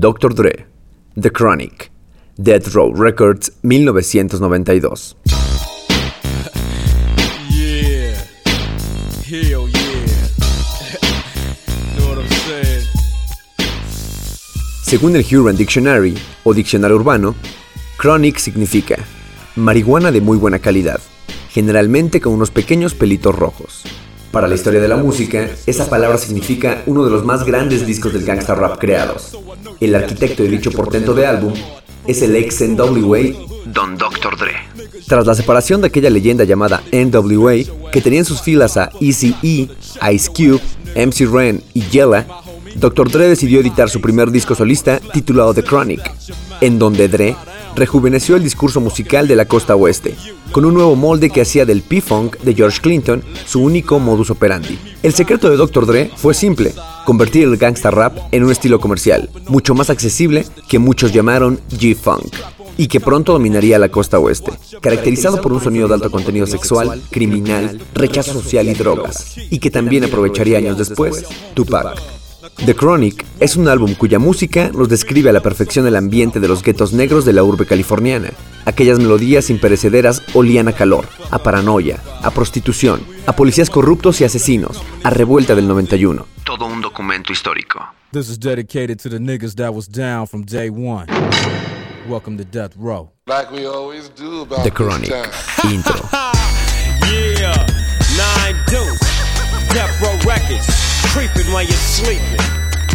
[0.00, 0.32] Dr.
[0.32, 0.66] Dre,
[1.20, 1.90] The Chronic,
[2.36, 5.16] Death Row Records, 1992.
[14.82, 17.34] Según el Huron Dictionary o diccionario urbano,
[18.00, 19.04] chronic significa
[19.56, 21.00] marihuana de muy buena calidad,
[21.50, 23.82] generalmente con unos pequeños pelitos rojos.
[24.30, 28.12] Para la historia de la música, esa palabra significa uno de los más grandes discos
[28.12, 29.38] del gangsta rap creados.
[29.80, 31.54] El arquitecto de dicho portento de álbum
[32.06, 33.20] es el ex NWA
[33.66, 34.36] Don Dr.
[34.36, 34.52] Dre.
[35.06, 37.54] Tras la separación de aquella leyenda llamada NWA,
[37.90, 39.68] que tenía en sus filas a Eazy-E,
[40.12, 40.60] Ice Cube,
[40.94, 42.26] MC Ren y Yella,
[42.76, 43.10] Dr.
[43.10, 46.00] Dre decidió editar su primer disco solista titulado The Chronic,
[46.60, 47.36] en donde Dre
[47.78, 50.16] rejuveneció el discurso musical de la costa oeste,
[50.52, 54.78] con un nuevo molde que hacía del P-Funk de George Clinton su único modus operandi.
[55.02, 55.86] El secreto de Dr.
[55.86, 56.74] Dre fue simple,
[57.06, 62.34] convertir el gangsta rap en un estilo comercial, mucho más accesible que muchos llamaron G-Funk
[62.76, 67.02] y que pronto dominaría la costa oeste, caracterizado por un sonido de alto contenido sexual,
[67.10, 72.00] criminal, rechazo social y drogas, y que también aprovecharía años después Tupac.
[72.64, 76.46] The Chronic es un álbum cuya música nos describe a la perfección el ambiente de
[76.46, 78.30] los guetos negros de la urbe californiana.
[78.64, 84.80] Aquellas melodías imperecederas olían a calor, a paranoia, a prostitución, a policías corruptos y asesinos,
[85.02, 86.26] a revuelta del 91.
[86.44, 87.80] Todo un documento histórico.
[88.12, 91.06] This is dedicated to the niggas that was down from day one.
[92.08, 93.10] Welcome to Death Row.
[93.26, 95.10] Like we always do about The Chronic.
[95.64, 96.08] Intro.
[97.10, 97.54] Yeah,
[98.16, 99.00] nine deuce.
[99.72, 100.97] Death Row Records.
[101.12, 102.42] Creeping while you're sleeping.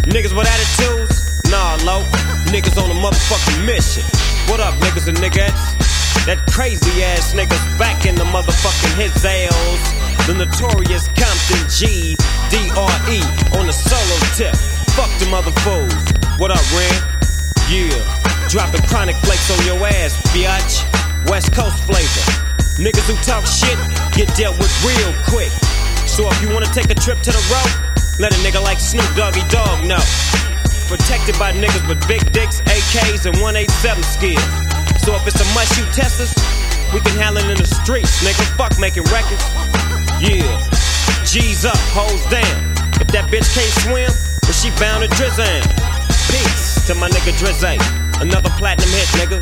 [0.06, 1.42] Niggas with attitudes?
[1.50, 2.02] Nah, low.
[2.48, 4.02] Niggas on a motherfucking mission.
[4.48, 5.50] What up, niggas and niggas?
[6.24, 9.82] That crazy ass niggas back in the motherfucking his ales.
[10.24, 12.16] The notorious Compton G
[12.48, 13.20] D-R-E
[13.58, 14.54] on the solo tip.
[14.94, 15.92] Fuck the mother fools.
[16.38, 16.96] What up, Ren?
[17.68, 17.98] Yeah.
[18.48, 20.86] Dropping chronic flakes on your ass, biatch.
[21.28, 22.24] West Coast flavor.
[22.78, 23.76] Niggas who talk shit
[24.14, 25.52] get dealt with real quick.
[26.06, 29.08] So if you wanna take a trip to the road, let a nigga like Snoop
[29.16, 30.02] Doggy Dogg know.
[30.86, 34.44] Protected by niggas with big dicks, AKs, and 187 skills.
[35.02, 36.32] So if it's a must you test us,
[36.92, 38.44] we can handle it in the streets, nigga.
[38.56, 39.42] Fuck making records.
[40.22, 40.44] Yeah.
[41.24, 42.74] G's up, hoes down.
[43.00, 45.44] If that bitch can't swim, well she bound to drizzle.
[46.30, 47.76] Peace to my nigga Drizzy.
[48.20, 49.40] Another platinum hit, nigga.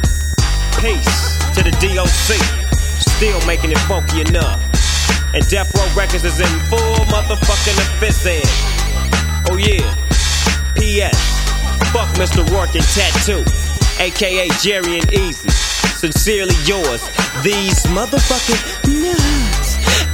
[0.81, 2.39] Peace to the DOC.
[2.72, 4.72] Still making it funky enough.
[5.34, 8.26] And Death Row Records is in full motherfucking office.
[9.50, 9.94] Oh yeah.
[10.76, 11.16] P.S.
[11.91, 12.47] Fuck Mr.
[12.50, 13.44] Rourke and Tattoo.
[14.03, 15.50] AKA Jerry and Eazy.
[15.97, 17.09] Sincerely yours.
[17.42, 19.72] These motherfucking nuts.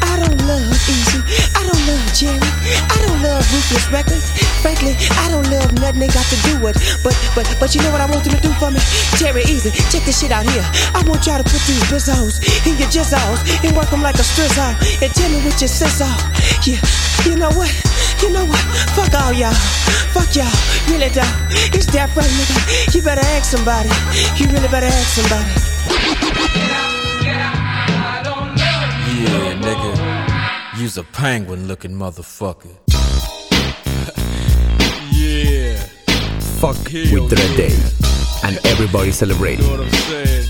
[0.08, 1.20] I don't love Eazy.
[1.52, 2.50] I don't love Jerry.
[2.88, 4.32] I don't love Ruthless Records.
[4.64, 6.76] Frankly, I don't love nothing they got to do with.
[7.04, 8.80] But but but you know what I want them to do for me?
[9.20, 10.64] Jerry Eazy, check this shit out here.
[10.96, 14.24] I want y'all to put these bizzos in your jizzos and work them like a
[14.24, 14.72] strizzo.
[15.04, 16.08] And tell me what your sizzle.
[16.64, 16.80] Yeah,
[17.28, 17.70] you know what?
[18.24, 18.64] You know what?
[18.96, 19.54] Fuck all y'all.
[20.16, 20.50] Fuck y'all.
[20.88, 21.34] Really though.
[21.76, 22.94] It's that right, nigga.
[22.94, 23.92] You better ask somebody.
[24.40, 25.52] You really better ask somebody.
[27.22, 27.57] Yeah,
[30.78, 32.72] You's a penguin looking motherfucker.
[35.10, 35.76] yeah.
[36.60, 37.76] Fuck with Dre Day.
[38.44, 39.66] And everybody celebrating.
[39.66, 40.48] Know what I'm saying?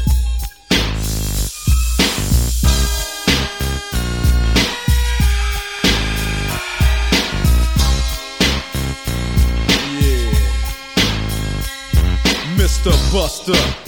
[12.58, 12.92] Mr.
[13.10, 13.87] Buster,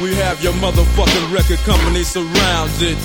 [0.00, 2.96] We have your motherfucking record company surrounded.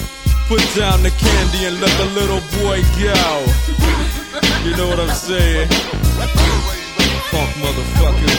[0.47, 3.43] Put down the candy and let the little boy go.
[4.63, 5.67] You know what I'm saying?
[7.31, 8.31] Funk motherfucker.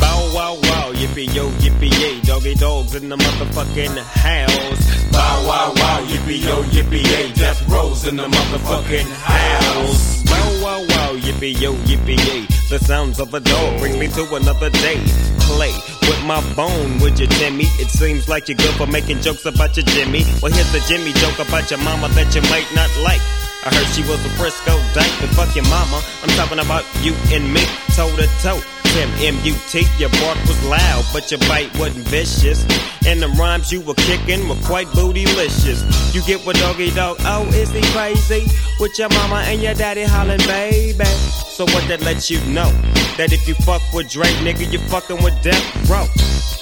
[0.00, 5.04] Bow wow wow, yippee yo, yippee yay, doggy dogs in the motherfucking house.
[5.12, 10.22] Bow wow wow, yippee yo, yippee yay, death rolls in the motherfucking house.
[10.24, 14.34] Bow wow wow, yippee yo, yippee yay, the sounds of a dog bring me to
[14.34, 15.00] another day.
[15.40, 15.72] Play
[16.02, 17.64] with my bone, would you, Timmy?
[17.78, 20.24] It seems like you're good for making jokes about your Jimmy.
[20.42, 23.22] Well, here's the Jimmy joke about your mama that you might not like.
[23.64, 26.02] I heard she was a Frisco dyke, but fuck your mama.
[26.22, 27.62] I'm talking about you and me,
[27.96, 28.75] toe to toe.
[28.96, 32.64] Tim M-U-T, your bark was loud, but your bite wasn't vicious.
[33.06, 35.84] And the rhymes you were kicking were quite bootylicious.
[36.14, 38.46] You get what doggy dog, oh, is he crazy?
[38.80, 41.04] With your mama and your daddy hollering, baby.
[41.04, 42.72] So what that lets you know?
[43.18, 46.06] That if you fuck with Dre, nigga, you fucking with Death Row.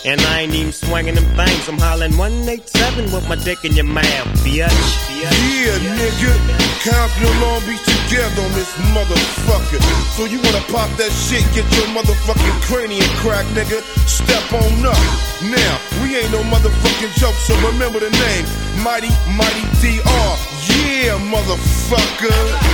[0.04, 1.68] And I ain't even swinging them things.
[1.68, 4.04] I'm hollering 187 with my dick in your mouth,
[4.42, 4.68] bitch.
[5.16, 6.74] Yeah, nigga.
[6.84, 9.80] Compton Long Beach together on this motherfucker.
[10.12, 11.88] So you wanna pop that shit, get your
[12.24, 13.82] motherfucking cranium crack, nigga.
[14.08, 14.96] Step on up.
[15.42, 18.46] Now, we ain't no motherfucking joke, so remember the name.
[18.82, 20.36] Mighty, Mighty DR.
[20.68, 22.64] Yeah, motherfucker.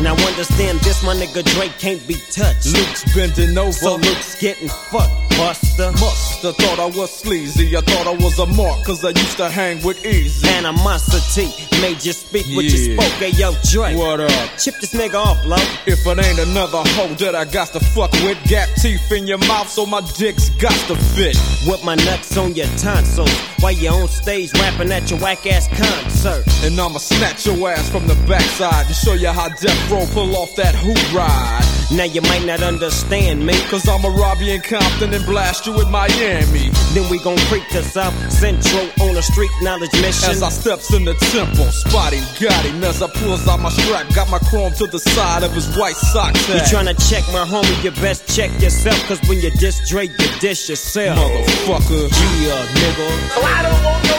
[0.00, 2.66] Now understand this, my nigga Dre can't be touched.
[2.66, 3.72] Luke's bending over.
[3.72, 5.90] So Luke's getting fucked, buster.
[5.92, 7.76] Musta thought I was sleazy.
[7.76, 10.46] I thought I was a mark, cause I used to hang with Eazy.
[10.56, 11.50] Animosity
[11.80, 13.12] made you speak what you spoke.
[13.18, 13.96] Hey, yo, Dre.
[13.96, 14.30] What up?
[14.58, 15.56] Chip this nigga off, low.
[15.86, 19.38] If it ain't another hoe that I got to fuck with, gap teeth in your
[19.38, 21.36] mouth, so my dick's got to fit.
[21.66, 23.34] With my nuts on your tonsils.
[23.60, 26.44] While you on stage rapping at your whack ass concert.
[26.62, 30.36] And I'ma snatch your ass from the backside and show you how Death Row pull
[30.36, 31.64] off that hoop ride.
[31.90, 33.54] Now you might not understand me.
[33.70, 36.68] Cause I'ma rob you in Compton and blast you in Miami.
[36.92, 40.28] Then we gon' creep to South Central on a street knowledge mission.
[40.28, 44.12] As I steps in the temple, spotty got him as I pulls out my strap,
[44.14, 46.46] got my chrome to the side of his white socks.
[46.48, 49.00] You tryna check my homie, you best check yourself.
[49.08, 51.18] Cause when you diss Dre, you dish yourself.
[51.18, 52.12] Motherfucker.
[52.44, 53.08] Yeah, nigga.
[53.32, 54.17] So I don't want no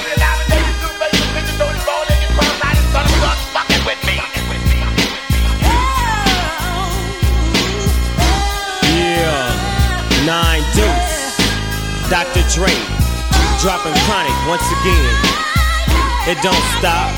[10.29, 11.41] Nine Deuce.
[12.05, 12.45] Dr.
[12.53, 12.69] Dre.
[13.57, 15.09] Dropping chronic once again.
[16.29, 17.09] It don't stop.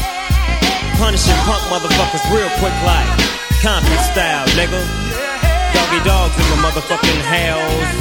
[0.95, 3.11] Punishing punk motherfuckers real quick like
[3.59, 4.79] Compton style, nigga.
[5.75, 7.91] Doggy dogs in the motherfucking house.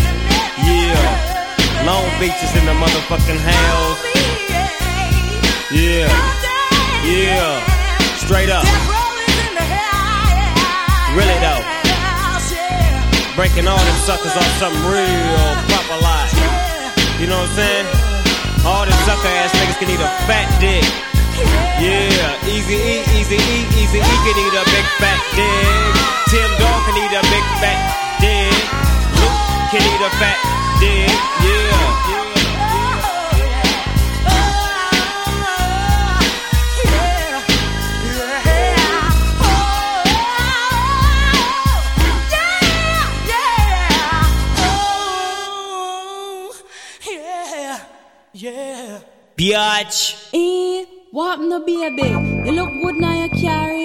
[0.63, 1.83] Yeah.
[1.85, 3.99] Long Beach is in the motherfucking house.
[5.73, 6.07] Yeah.
[7.03, 7.59] Yeah.
[8.15, 8.63] Straight up.
[11.17, 11.60] Really though.
[13.41, 16.29] Breaking all them suckers on something real proper like.
[17.17, 17.87] You know what I'm saying?
[18.69, 20.85] All them sucker ass niggas can eat a fat dick.
[21.81, 25.97] Yeah, easy E, easy E, easy E can eat a big fat dick.
[26.29, 27.81] Tim Dog can eat a big fat
[28.21, 28.61] dick.
[29.17, 30.37] Luke can eat a fat
[30.77, 31.30] dick.
[49.41, 50.29] Biatch.
[50.35, 52.11] Eh, what happened baby?
[52.45, 53.80] You look good now you carry.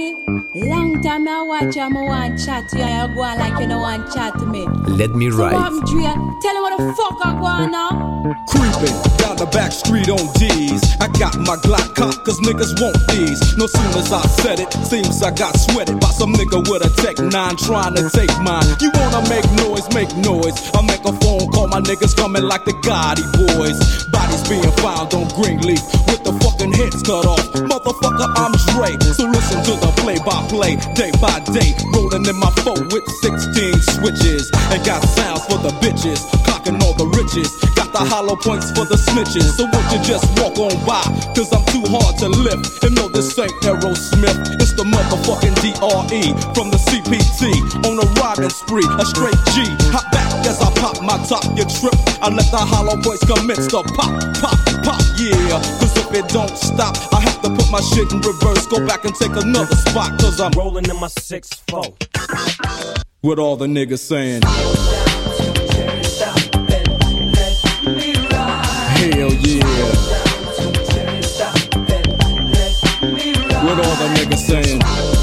[0.56, 3.60] Long time I watch you, I want chat to you, and you go on like
[3.60, 4.66] you don't want chat to me.
[4.88, 5.60] Let me So what ride.
[5.60, 6.08] happened, um, Dre?
[6.40, 7.92] Tell me what the fuck I go on now.
[8.48, 10.80] Creeping down the back street on D's.
[11.04, 13.36] I got my Glock cock, cause niggas want these.
[13.60, 16.92] No soon as I said it, seems I got sweated by some nigga with a
[17.04, 18.64] Tech 9 trying to take mine.
[18.80, 20.56] You wanna make noise, make noise.
[20.72, 23.76] I make a phone call, my niggas coming like the Gotti boys.
[24.08, 27.44] Bodies being found on Greenleaf with the fucking heads cut off.
[27.60, 28.96] Motherfucker, I'm Dre.
[29.12, 31.74] So listen to the play by play, day by day.
[31.94, 34.52] Rolling in my phone with 16 switches.
[34.72, 37.50] And got sounds for the bitches, clocking all the riches.
[37.76, 39.58] Got the hollow points for the snitches.
[39.58, 41.04] So won't you just walk on by?
[41.36, 42.84] Cause I'm too hard to lift.
[42.84, 44.62] And no, this ain't Aerosmith.
[44.62, 46.24] It's the motherfucking DRE
[46.54, 47.52] from the CPT.
[47.86, 49.66] On a riding spree, a straight G.
[49.92, 51.96] Hop back as I pop my top, you trip.
[52.22, 55.58] I let the hollow points commence to pop, pop, pop, yeah.
[55.82, 59.06] Cause if it don't stop, I have to put my shit in reverse, go back
[59.06, 60.18] and take another spot.
[60.20, 61.82] Cause I'm rolling in my 6 4.
[63.22, 64.42] With all the niggas saying.
[68.92, 69.66] Hell yeah.
[73.64, 75.15] What all the niggas saying?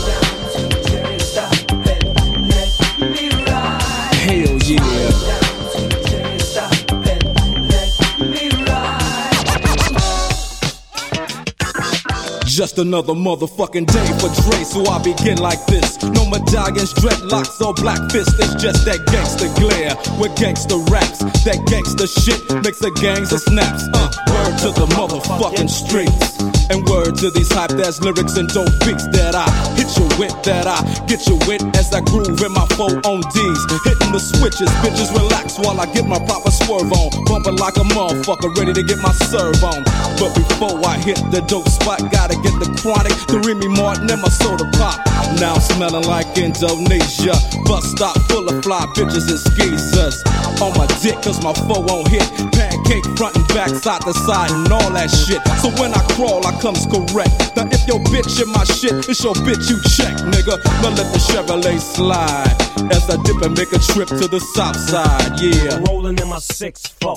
[12.52, 15.97] Just another motherfucking day for Dre, so I begin like this.
[16.02, 18.35] No medallions, dreadlocks, or black fists.
[18.38, 21.25] It's just that gangster glare with gangster raps.
[21.49, 23.88] That gangster shit makes the gangs of snaps.
[23.97, 26.44] Uh, word to the motherfucking streets.
[26.68, 30.37] And word to these hype ass lyrics and dope beats that I hit you with,
[30.44, 30.76] that I
[31.09, 33.61] get you with as I groove in my four on D's.
[33.88, 37.09] Hitting the switches, bitches relax while I get my proper swerve on.
[37.25, 39.85] Bumping like a motherfucker, ready to get my serve on.
[40.21, 44.20] But before I hit the dope spot, gotta get the chronic, the Remy Martin, and
[44.20, 44.99] my soda pop.
[45.38, 47.34] Now I'm smelling like Indonesia.
[47.64, 50.20] Bus stop full of fly bitches and skeezers.
[50.61, 52.26] On my dick, cause my foe won't hit.
[52.52, 55.40] Pancake front and back, side to side, and all that shit.
[55.62, 57.32] So when I crawl, I comes correct.
[57.56, 60.58] Now if your bitch in my shit, it's your bitch you check, nigga.
[60.82, 62.52] Now let the Chevrolet slide
[62.92, 65.80] as I dip and make a trip to the south side, yeah.
[65.88, 67.14] Rolling in my 6 4.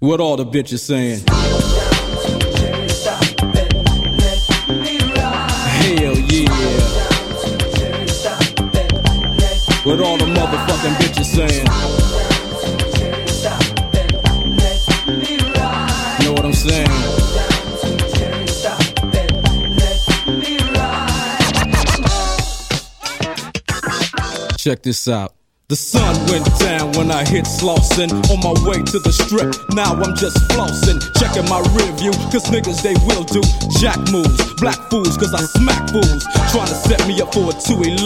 [0.00, 1.83] What all the bitches saying?
[10.98, 11.64] Bitches saying?
[16.24, 16.88] Know what I'm saying?
[24.56, 25.34] Check this out.
[25.74, 29.58] The sun went down when I hit Slauson on my way to the strip.
[29.74, 33.42] Now I'm just flossing, checking my rear view, cause niggas they will do
[33.82, 36.22] jack moves, black fools, cause I smack fools,
[36.54, 37.98] trying to set me up for a 211.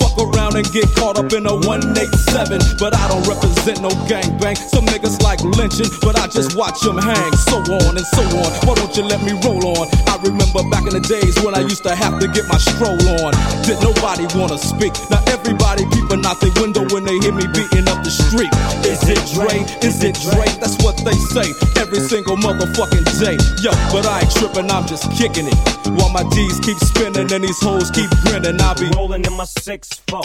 [0.00, 4.56] Fuck around and get caught up in a 187, but I don't represent no gangbang.
[4.56, 8.48] Some niggas like lynching, but I just watch them hang, so on and so on.
[8.64, 9.84] Why don't you let me roll on?
[10.08, 12.96] I remember back in the days when I used to have to get my stroll
[13.20, 13.36] on.
[13.68, 14.96] Did nobody wanna speak?
[15.12, 18.52] Now everybody peeping out the window when they hear me beating up the street.
[18.86, 19.64] Is it Dre?
[19.86, 20.46] Is it Dre?
[20.60, 23.36] That's what they say every single motherfucking day.
[23.62, 25.54] Yo, but I ain't tripping, I'm just kicking it.
[25.98, 29.44] While my D's keep spinning and these hoes keep grinning, I'll be rolling in my
[29.44, 30.22] 6 4.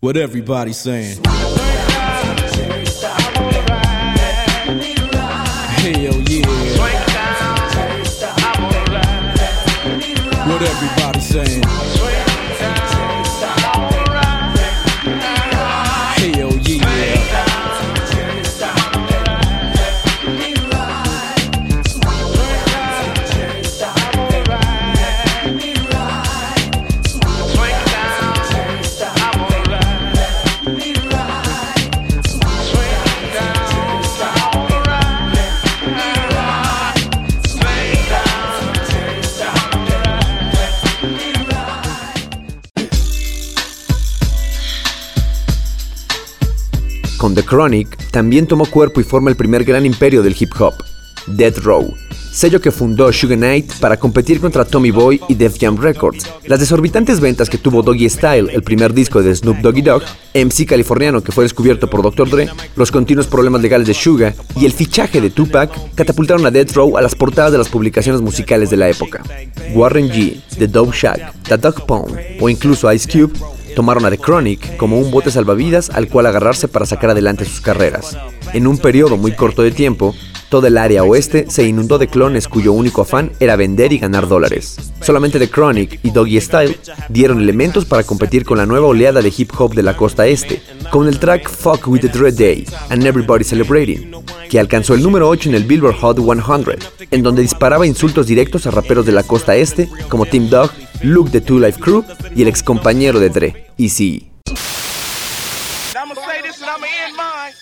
[0.00, 1.22] What everybody saying.
[5.84, 6.46] Hell yeah.
[10.46, 12.03] What everybody saying.
[47.34, 50.74] The Chronic también tomó cuerpo y forma el primer gran imperio del hip hop,
[51.26, 51.92] Death Row,
[52.30, 56.28] sello que fundó Sugar Knight para competir contra Tommy Boy y Def Jam Records.
[56.46, 60.64] Las desorbitantes ventas que tuvo Doggy Style, el primer disco de Snoop Doggy Dogg, MC
[60.64, 62.30] californiano que fue descubierto por Dr.
[62.30, 66.72] Dre, los continuos problemas legales de Suga y el fichaje de Tupac catapultaron a Death
[66.72, 69.24] Row a las portadas de las publicaciones musicales de la época.
[69.74, 73.32] Warren G, The Dope Shack, The Dog Pound o incluso Ice Cube
[73.74, 77.60] tomaron a The Chronic como un bote salvavidas al cual agarrarse para sacar adelante sus
[77.60, 78.16] carreras.
[78.52, 80.14] En un periodo muy corto de tiempo,
[80.48, 84.28] toda el área oeste se inundó de clones cuyo único afán era vender y ganar
[84.28, 84.92] dólares.
[85.00, 86.78] Solamente The Chronic y Doggy Style
[87.08, 90.62] dieron elementos para competir con la nueva oleada de hip hop de la costa este,
[90.90, 94.12] con el track Fuck with the Dread Day and Everybody Celebrating,
[94.48, 96.78] que alcanzó el número 8 en el Billboard Hot 100,
[97.10, 100.70] en donde disparaba insultos directos a raperos de la costa este como Tim Dog,
[101.04, 102.02] Luke the Two Life Crew
[102.34, 104.30] y el ex compañero de Dre, Easy.
[105.94, 107.52] Now I'm gonna say this and I'm gonna end mine.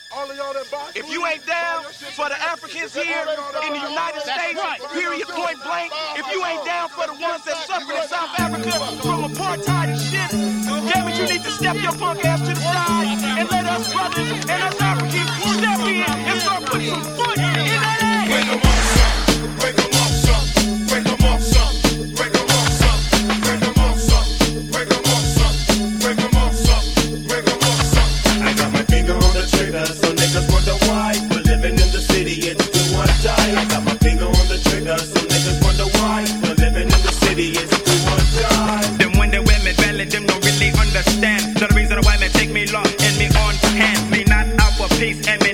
[0.95, 1.83] If you ain't down
[2.15, 3.27] for the Africans here
[3.67, 4.61] in the United States,
[4.93, 8.73] period point blank, if you ain't down for the ones that suffered in South Africa
[9.03, 10.31] from apartheid and shit,
[10.93, 13.93] damn it, you need to step your punk ass to the side and let us
[13.93, 17.92] brothers and us Africans step in and start putting some foot in
[45.15, 45.52] peace, and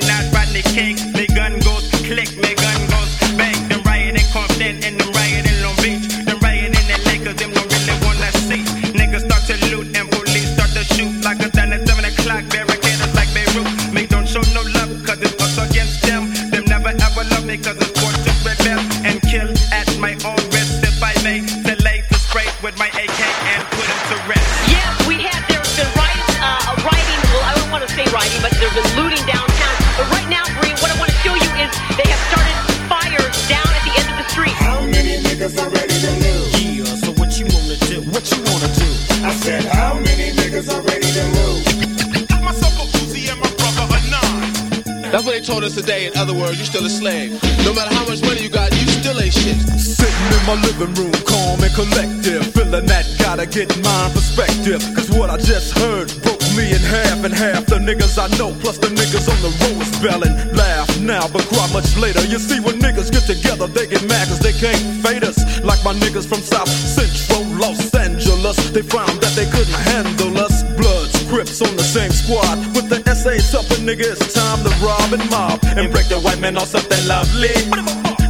[46.79, 47.33] still a slave.
[47.65, 49.59] No matter how much money you got, you still ain't shit.
[49.79, 52.47] Sitting in my living room, calm and collective.
[52.55, 54.81] Feeling that gotta get my perspective.
[54.95, 57.67] Cause what I just heard broke me in half and half.
[57.67, 60.35] The niggas I know, plus the niggas on the road is belling.
[60.55, 62.23] Laugh now, but cry much later.
[62.27, 65.39] You see, when niggas get together, they get mad cause they can't fade us.
[65.65, 68.57] Like my niggas from South Central Los Angeles.
[68.71, 70.63] They found that they couldn't handle us.
[70.79, 72.57] Bloods, Crips on the same squad.
[72.75, 75.61] With the SAs up, a nigga, it's time to rob and mob.
[76.49, 77.53] White on something lovely.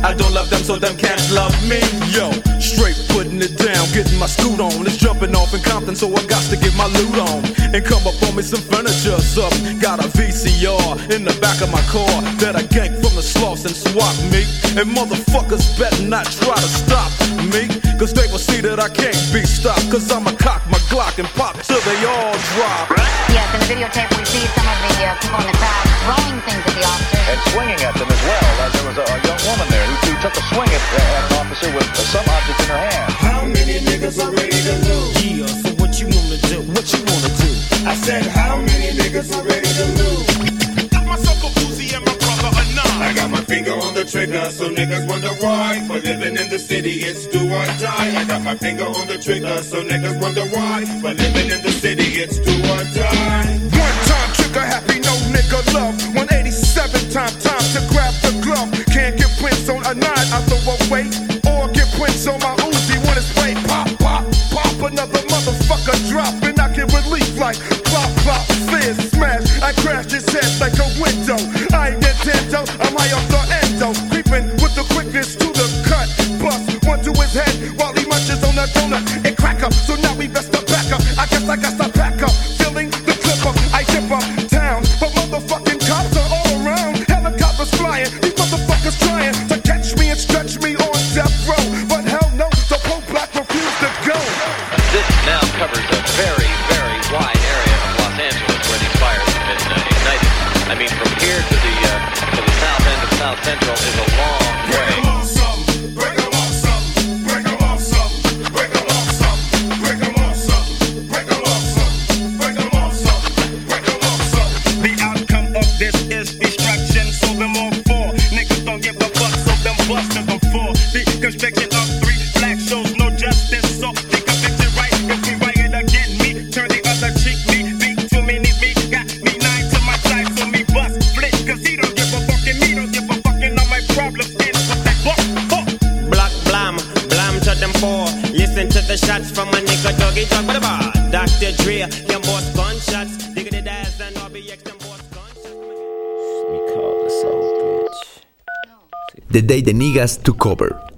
[0.03, 1.79] I don't love them, so them can't love me.
[2.11, 4.75] Yo, straight putting it down, getting my scoot on.
[4.87, 7.47] It's jumping off in Compton, so I got to get my loot on.
[7.71, 9.79] And come up on me some furniture, something.
[9.79, 12.11] Got a VCR in the back of my car
[12.43, 14.43] that I ganked from the sloughs and swap me.
[14.75, 17.11] And motherfuckers better not try to stop
[17.55, 17.71] me.
[17.99, 19.91] Cause they will see that I can't be stopped.
[19.91, 22.99] Cause I'ma cock my Glock and pop till they all drop.
[23.31, 24.68] Yes, in the videotape we see some
[25.05, 27.26] of uh, people in the crowd throwing things at the officers.
[27.28, 28.50] and swinging at them as well.
[28.59, 31.25] Uh, there was a, a young woman there who, who took a swing at, at
[31.28, 33.13] an officer with uh, some object in her hand.
[33.15, 35.15] How many niggas are ready to lose?
[35.23, 36.58] Yeah, so what you wanna do?
[36.75, 37.50] What you wanna do?
[37.87, 40.89] I said, how many niggas are ready to lose?
[40.91, 43.02] Got myself a Uzi and my brother a nine.
[43.02, 45.78] I got my finger on the trigger, so niggas wonder why.
[45.87, 48.19] For living in the city, it's do or die.
[48.19, 50.84] I got my finger on the trigger, so niggas wonder why.
[51.00, 52.57] For living in the city, it's do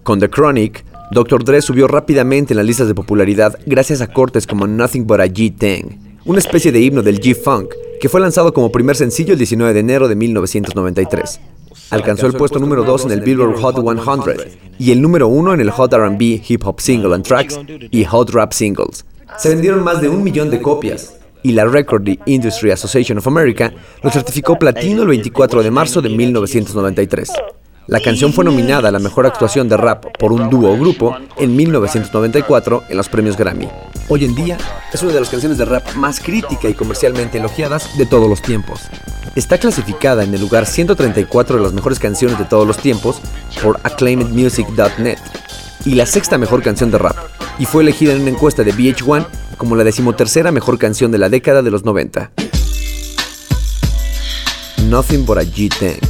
[0.02, 1.42] Con The Chronic, Dr.
[1.42, 5.26] Dre subió rápidamente en las listas de popularidad gracias a cortes como Nothing But a
[5.26, 9.72] G-Tang, una especie de himno del G-Funk, que fue lanzado como primer sencillo el 19
[9.72, 11.40] de enero de 1993.
[11.90, 15.60] Alcanzó el puesto número 2 en el Billboard Hot 100 y el número 1 en
[15.60, 17.58] el Hot RB Hip Hop Single and Tracks
[17.90, 19.06] y Hot Rap Singles.
[19.38, 23.72] Se vendieron más de un millón de copias y la Record Industry Association of America
[24.02, 27.30] lo certificó platino el 24 de marzo de 1993.
[27.86, 31.16] La canción fue nominada a la mejor actuación de rap por un dúo o grupo
[31.36, 33.68] en 1994 en los premios Grammy.
[34.08, 34.58] Hoy en día
[34.92, 38.42] es una de las canciones de rap más crítica y comercialmente elogiadas de todos los
[38.42, 38.82] tiempos.
[39.34, 43.20] Está clasificada en el lugar 134 de las mejores canciones de todos los tiempos
[43.62, 45.18] por acclaimedmusic.net
[45.84, 47.16] y la sexta mejor canción de rap,
[47.58, 51.28] y fue elegida en una encuesta de VH1 como la decimotercera mejor canción de la
[51.28, 52.30] década de los 90.
[54.88, 56.09] Nothing but a G-Tang.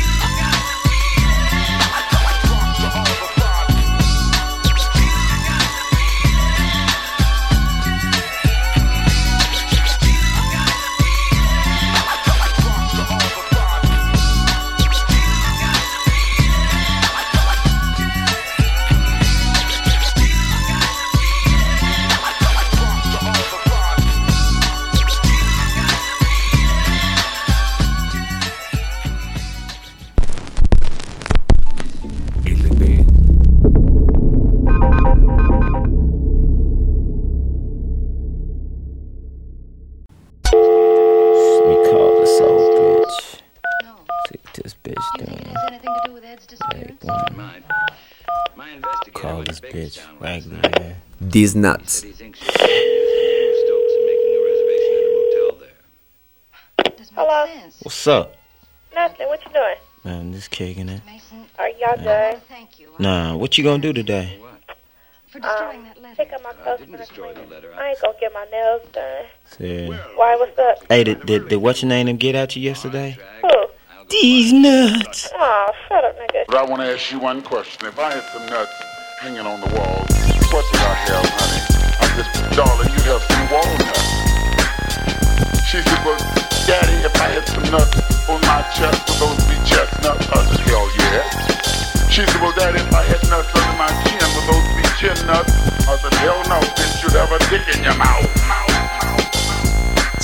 [49.91, 50.95] Bitch Raggedy Man.
[51.19, 52.05] These nuts.
[57.13, 57.47] Hello.
[57.83, 58.35] What's up?
[58.95, 59.27] Nothing.
[59.27, 59.75] What you doing?
[60.03, 61.01] Man, just kicking it.
[61.59, 62.41] Are y'all good?
[62.99, 64.39] Nah, what you gonna do today?
[65.27, 67.37] For destroying Um, pick up my clothes when I clean.
[67.77, 69.25] I ain't gonna get my nails done.
[69.45, 69.87] See.
[69.87, 70.35] Why?
[70.35, 70.85] What's up?
[70.89, 73.17] Hey, did, did, did what's your name them get at you yesterday?
[73.41, 73.67] Who?
[74.09, 75.29] These nuts.
[75.33, 76.43] Oh, shut up, nigga.
[76.47, 77.87] But I want to ask you one question.
[77.87, 78.73] If I had some nuts
[79.21, 80.09] hanging on the walls.
[80.49, 81.61] what would I have, honey?
[82.01, 82.25] I said,
[82.57, 84.01] darling, you have some walnuts.
[85.61, 86.17] She said, well,
[86.65, 90.25] daddy, if I had some nuts on my chest, would those be chestnuts?
[90.25, 91.29] I said, hell yeah.
[92.09, 95.13] She said, well, daddy, if I had nuts under my chin, would those be chin
[95.29, 95.53] nuts?
[95.85, 98.70] I said, hell no, bitch, you'd have a dick in your mouth.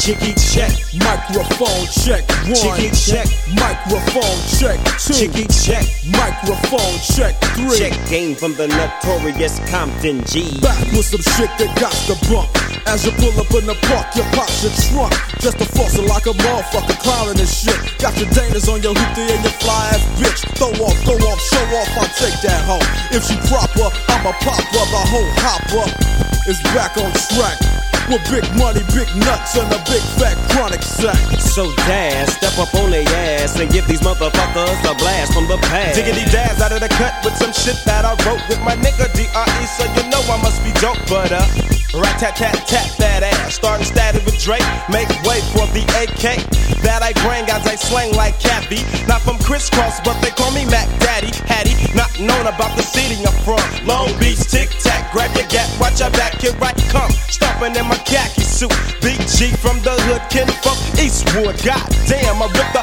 [0.08, 0.72] Chicky check,
[1.04, 2.56] microphone check one.
[2.56, 3.28] Chicky check,
[3.60, 5.12] microphone check two.
[5.12, 7.76] Chicky check, microphone check three.
[7.76, 10.48] Check game from the notorious Compton G.
[10.64, 12.48] Back with some shit that got the bump.
[12.88, 15.12] As you pull up in the park, you pop your trunk.
[15.44, 17.76] Just a fossil like a motherfucker clowning this shit.
[18.00, 20.40] Got your Danas on your hoopty and your fly ass bitch.
[20.56, 22.88] Throw off, go off, show off, I'll take that home.
[23.12, 25.92] If she proper, I'ma pop up the whole hopper.
[26.48, 27.87] Is back on track.
[28.08, 31.20] With big money, big nuts, and a big fat chronic sack.
[31.42, 35.58] So daz, step up on their ass and give these motherfuckers a blast from the
[35.68, 35.96] past.
[35.96, 39.12] Diggity daz out of the cut with some shit that I wrote with my nigga
[39.12, 39.66] D.R.E.
[39.76, 41.44] So you know I must be dope, but uh,
[41.98, 43.56] rat tat tat tat that ass.
[43.56, 46.38] Starting static with Dre, make way for the AK.
[46.86, 48.86] That I bring as I slang like Cappy.
[49.08, 51.34] Not from crisscross, but they call me Mac Daddy.
[51.50, 53.62] Hattie, not known about the city I'm from.
[53.86, 57.12] Long Beach, tic tac, grab your gat, watch your back, here I come.
[57.34, 58.74] Stomping in my khaki suit.
[59.02, 61.58] Big G from the hood, kin from Eastwood.
[61.66, 62.77] God damn, I ripped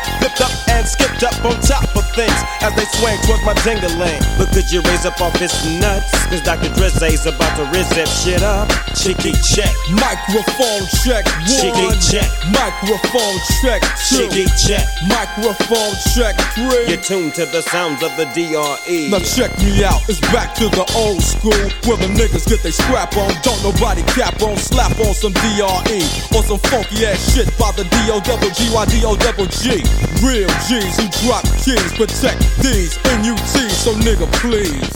[2.62, 4.20] as they swing towards my dingaling.
[4.38, 6.10] But could you raise up off his nuts?
[6.28, 6.70] Cause Dr.
[6.74, 8.68] Drizzy's about to rizz that shit up.
[8.96, 9.72] Chicky check.
[9.90, 11.60] Microphone check one.
[11.60, 12.28] Chicky check.
[12.50, 14.28] Microphone check two.
[14.28, 14.86] Chicky check.
[15.08, 16.88] Microphone check three.
[16.88, 19.10] You're tuned to the sounds of the DRE.
[19.10, 21.52] Now check me out, it's back to the old school
[21.86, 23.34] where the niggas get they scrap on.
[23.42, 26.00] Don't nobody cap on, slap on some DRE
[26.34, 29.82] or some funky ass shit by the DO double G Y D O double G.
[30.24, 34.88] Real G's who drop keys, protect these NUTs, so nigga please.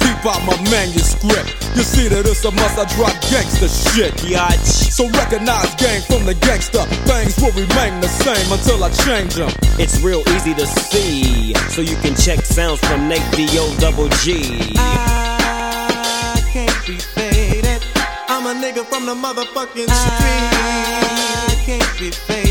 [0.00, 1.52] Peep out my manuscript.
[1.76, 4.14] You see that it's a must I drop gangster shit.
[4.24, 4.88] Yatch.
[4.88, 6.80] So recognize gang from the gangster.
[7.04, 9.52] Things will remain the same until I change them.
[9.76, 13.76] It's real easy to see, so you can check sounds from Nate D.O.
[13.80, 14.72] double G.
[14.80, 17.84] I can't be faded.
[18.28, 20.52] I'm a nigga from the motherfucking street.
[20.56, 22.43] I can't be faded.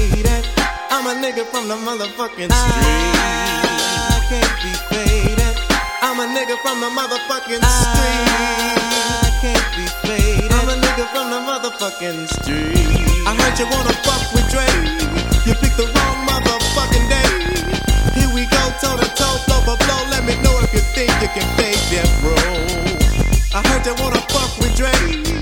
[1.04, 3.12] I'm a nigga from the motherfucking ah, street.
[4.08, 5.56] I can't be faded.
[6.00, 8.32] I'm a nigga from the motherfucking ah, street.
[8.32, 10.48] I can't be faded.
[10.56, 13.28] I'm a nigga from the motherfucking street.
[13.28, 14.64] I heard you wanna fuck with Dre.
[15.44, 17.28] You picked the wrong motherfucking day.
[18.16, 20.08] Here we go, toe to toe, blow for blow.
[20.08, 22.32] Let me know if you think you can fake that, bro.
[23.52, 25.33] I heard you wanna fuck with Dre.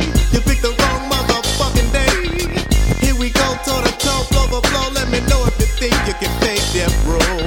[6.82, 7.41] Can fake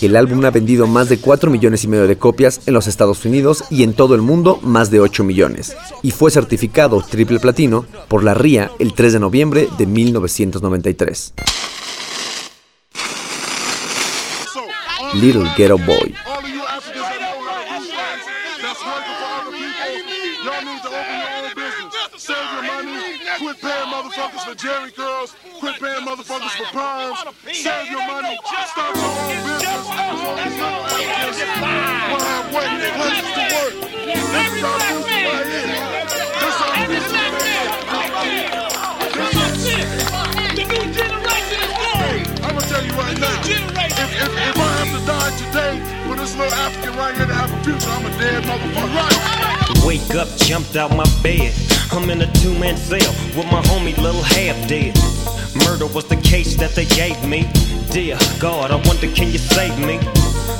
[0.00, 3.24] El álbum ha vendido más de 4 millones y medio de copias en los Estados
[3.24, 7.86] Unidos y en todo el mundo más de 8 millones, y fue certificado triple platino
[8.08, 11.34] por la RIA el 3 de noviembre de 1993.
[15.14, 16.27] Little Ghetto Boy.
[25.78, 27.18] paying motherfuckers for crimes.
[27.52, 28.36] Save your money.
[28.44, 29.86] Start your own business.
[32.08, 32.66] We'll have way
[32.98, 33.74] places to work.
[33.86, 35.70] This is our future right here.
[36.34, 36.74] This is our.
[40.58, 42.18] The new generation is born.
[42.42, 43.38] I'm gonna tell you right now.
[43.44, 43.62] If,
[44.18, 45.74] if, if I have to die today
[46.08, 48.94] for this little African right here to have a future, I'm a dead motherfucker.
[48.94, 49.57] Right.
[49.86, 51.52] Wake up, jumped out my bed.
[51.92, 54.94] I'm in a two man cell with my homie Little Half Dead.
[55.64, 57.48] Murder was the case that they gave me.
[57.90, 59.98] Dear God, I wonder can you save me?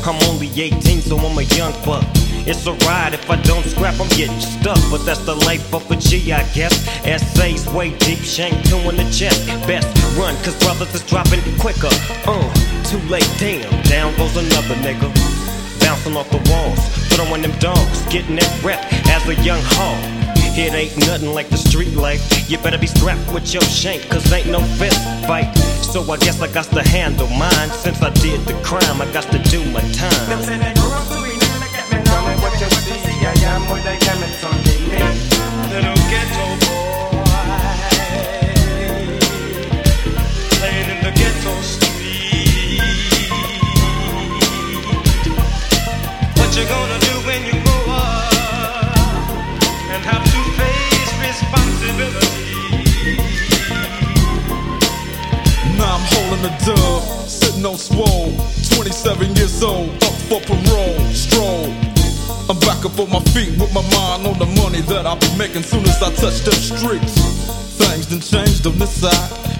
[0.04, 2.04] I'm only 18, so I'm a young buck.
[2.48, 4.78] It's a ride if I don't scrap, I'm getting stuck.
[4.90, 6.72] But that's the life of a G, I guess.
[7.04, 9.46] Essays way deep, shank two in the chest.
[9.66, 11.92] Best run, cause brothers is dropping quicker.
[12.24, 12.48] Uh,
[12.84, 15.12] too late, damn, down goes another nigga.
[15.80, 16.80] Bouncing off the walls,
[17.18, 18.78] throwing them dogs, getting that rep
[19.10, 19.98] as a young hog.
[20.54, 22.22] It ain't nothing like the street life.
[22.48, 25.52] You better be strapped with your shank, cause ain't no fist fight.
[25.82, 27.70] So I guess I got to handle mine.
[27.70, 30.28] Since I did the crime, I got to do my time.
[35.74, 37.24] Little ghetto boy,
[40.54, 41.87] playing in the ghetto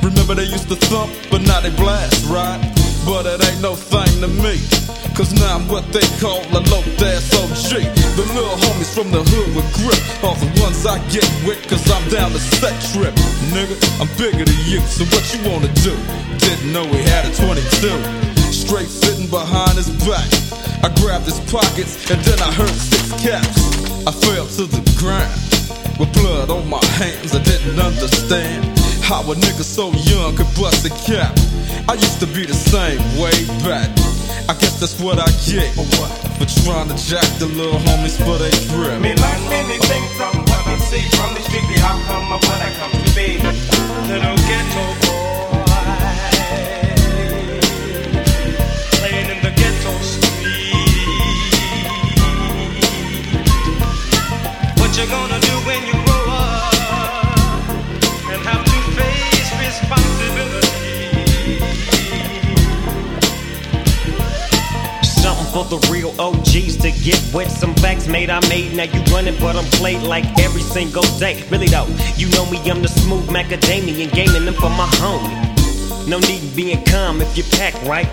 [0.03, 2.61] Remember they used to thump, but now they blast, right?
[3.05, 5.08] But it ain't no thing to me.
[5.19, 7.75] Cause now I'm what they call a low ass OG.
[8.15, 11.83] The little homies from the hood with grip are the ones I get with, cause
[11.91, 13.11] I'm down to set trip.
[13.51, 15.91] Nigga, I'm bigger than you, so what you wanna do?
[16.39, 17.99] Didn't know he had a 22.
[18.55, 20.31] Straight sitting behind his back.
[20.87, 23.59] I grabbed his pockets and then I heard six caps.
[24.07, 25.35] I fell to the ground
[25.99, 27.35] with blood on my hands.
[27.35, 28.71] I didn't understand
[29.03, 31.35] how a nigga so young could bust a cap.
[31.91, 33.35] I used to be the same way
[33.67, 33.91] back.
[34.49, 38.51] I guess that's what I get for trying to jack the little homies for they
[38.69, 39.01] drip.
[39.01, 41.67] Me learn many things from what I see from the street.
[41.69, 43.39] The outcome of what I come to be.
[44.09, 45.65] Little ghetto boy,
[48.97, 50.39] playing in the ghetto street.
[54.81, 55.98] What you gonna do when you
[65.65, 67.51] for the real OGs to get with.
[67.51, 68.77] Some facts made I made.
[68.77, 71.43] Now you running, but I'm played like every single day.
[71.51, 76.07] Really though, you know me, I'm the smooth macadamian, gaming them for my homie.
[76.07, 78.09] No need in being calm if you pack right.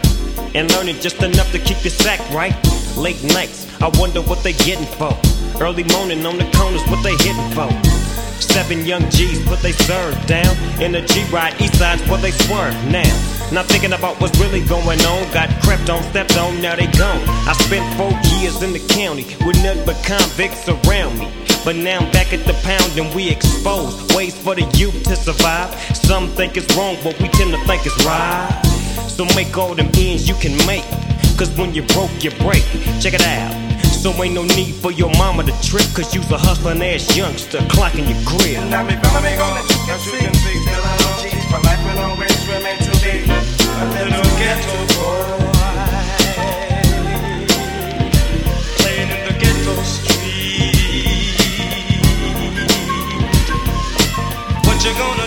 [0.56, 2.56] And learning just enough to keep your sack right.
[2.98, 5.14] Late nights, I wonder what they getting for.
[5.62, 7.95] Early morning on the corners, what they hitting for.
[8.40, 10.56] Seven young G's put they serve down.
[10.82, 13.14] In a G ride, east side's where they swerve now.
[13.52, 15.32] Not thinking about what's really going on.
[15.32, 17.22] Got crept on, stepped on, now they gone.
[17.48, 21.32] I spent four years in the county with nothing but convicts around me.
[21.64, 25.16] But now I'm back at the pound and we exposed ways for the youth to
[25.16, 25.74] survive.
[25.96, 28.62] Some think it's wrong, but we tend to think it's right.
[29.08, 30.86] So make all them ends you can make.
[31.38, 32.64] Cause when you broke, you break.
[33.02, 33.65] Check it out.
[34.06, 35.88] So ain't no need for your mama to trip.
[35.96, 38.62] Cause you's a hustling ass youngster clocking your crib.
[38.70, 40.30] Now me follow me on the chicken street.
[40.62, 45.26] Still on no G's, but life will always remain to be a little ghetto boy.
[48.78, 51.34] Playing in the ghetto street.
[54.68, 55.25] What you gonna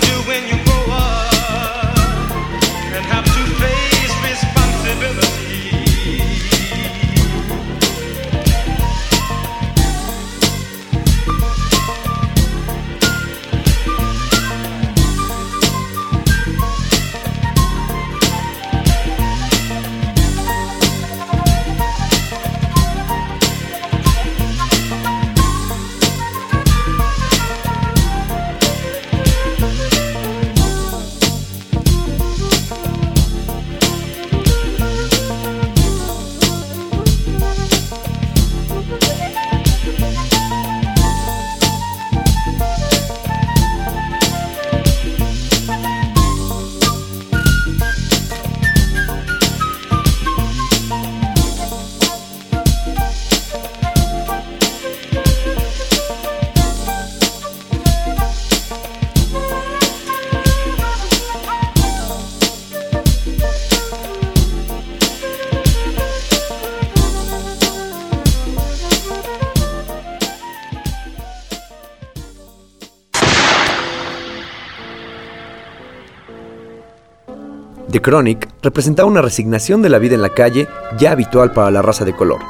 [77.90, 80.68] The Chronic representaba una resignación de la vida en la calle
[80.98, 82.40] ya habitual para la raza de color.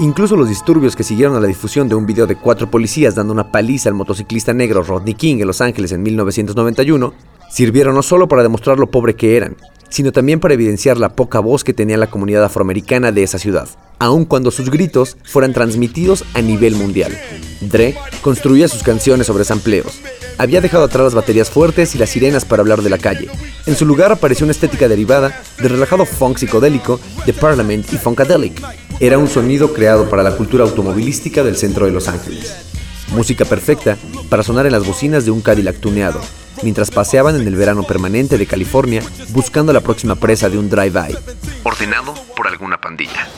[0.00, 3.32] Incluso los disturbios que siguieron a la difusión de un video de cuatro policías dando
[3.32, 7.12] una paliza al motociclista negro Rodney King en Los Ángeles en 1991
[7.50, 9.56] sirvieron no solo para demostrar lo pobre que eran,
[9.90, 13.68] sino también para evidenciar la poca voz que tenía la comunidad afroamericana de esa ciudad,
[13.98, 17.16] aun cuando sus gritos fueran transmitidos a nivel mundial.
[17.60, 20.00] Dre construía sus canciones sobre sampleos.
[20.38, 23.28] Había dejado atrás las baterías fuertes y las sirenas para hablar de la calle.
[23.66, 28.62] En su lugar apareció una estética derivada del relajado funk psicodélico de Parliament y Funkadelic.
[29.00, 32.69] Era un sonido creado para la cultura automovilística del centro de Los Ángeles.
[33.12, 33.96] Música perfecta
[34.28, 36.20] para sonar en las bocinas de un Cadillac tuneado,
[36.62, 41.16] mientras paseaban en el verano permanente de California buscando la próxima presa de un drive-by,
[41.64, 43.28] ordenado por alguna pandilla.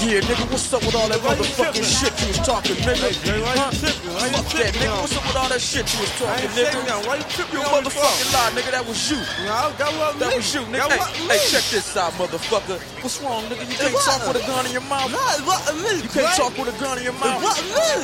[0.00, 3.12] Yeah, nigga, what's up with all that motherfucking shit you was talking, nigga?
[3.44, 3.70] Huh?
[3.70, 4.98] Fuck that, nigga.
[4.98, 7.06] What's up with all that shit you was talking, nigga?
[7.06, 7.60] Why you tripping?
[7.60, 8.72] You motherfucking lie, nigga.
[8.72, 9.20] That was you.
[9.46, 10.90] That was you, nigga.
[10.90, 12.80] Hey, hey, check this out, motherfucker.
[13.02, 13.68] What's wrong, nigga?
[13.68, 15.12] You can't talk with a gun in your mouth.
[15.12, 17.42] You can't talk with a gun in your mouth.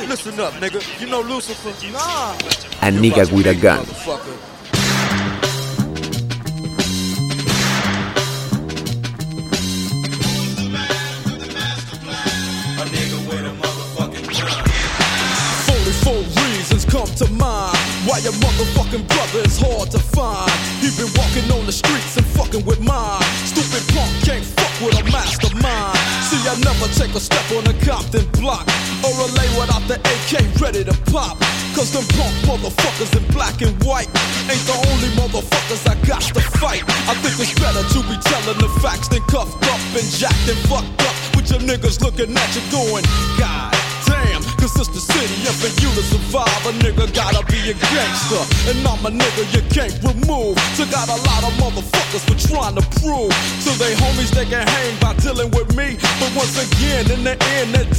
[0.07, 0.79] Listen up, nigga.
[1.01, 1.73] You know Lucifer?
[1.91, 2.33] Nah.
[2.85, 3.85] A nigga with a gun.
[17.19, 17.27] To
[18.07, 20.47] why your motherfucking brother is hard to find.
[20.79, 23.21] He been walking on the streets and fucking with mine.
[23.43, 25.99] Stupid punk can't fuck with a mastermind.
[26.23, 28.63] See, I never take a step on a Compton block
[29.03, 31.35] or a lay without the AK ready to pop.
[31.75, 34.07] Cause them punk motherfuckers in black and white
[34.47, 36.87] ain't the only motherfuckers I got to fight.
[37.03, 40.59] I think it's better to be telling the facts than cuffed up and jacked and
[40.71, 43.03] fucked up with your niggas looking at you going,
[43.35, 47.61] God damn, cause it's the city and for you to survive, a nigga gotta be
[47.69, 48.43] a gangster.
[48.69, 50.57] And I'm a nigga you can't remove.
[50.73, 53.33] So got a lot of motherfuckers for trying to prove
[53.63, 55.97] to they homies they can hang by dealing with me.
[56.19, 57.89] But once again, in the end, that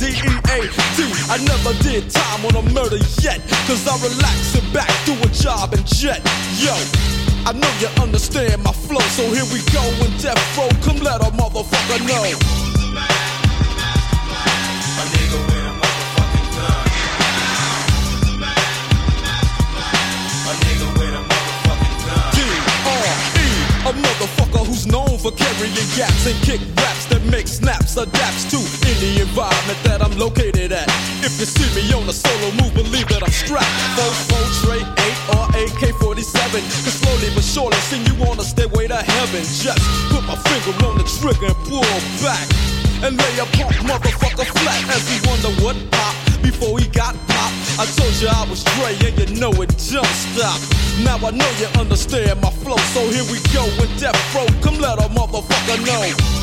[1.30, 3.38] I never did time on a murder yet.
[3.70, 6.20] Cause I relax and back, do a job and jet.
[6.58, 6.74] Yo.
[7.46, 10.68] I know you understand my flow, so here we go in death row.
[10.82, 12.59] Come let a motherfucker know.
[23.91, 28.62] A motherfucker who's known for carrying gaps and kick raps that make snaps, adapts to
[28.86, 30.86] any environment that I'm located at.
[31.26, 33.66] If you see me on a solo move, believe that I'm strapped.
[33.99, 36.22] Four, four, tray, eight, or AK-47.
[36.86, 39.43] Cause slowly but surely, send you on a stairway to heaven.
[39.43, 39.82] Just
[40.14, 41.82] put my finger on the trigger and pull
[42.22, 42.47] back.
[43.03, 47.57] And lay a punk motherfucker flat as he wonder what pop before he got popped.
[47.78, 50.61] I told you I was Dre and you know it don't stop.
[51.05, 54.47] Now I know you understand my flow, so here we go with Death Row.
[54.61, 56.41] Come let a motherfucker know.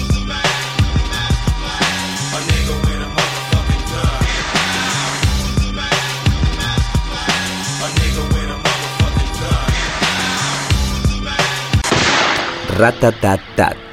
[12.78, 13.76] Ratatatat.
[13.78, 13.87] Niggas,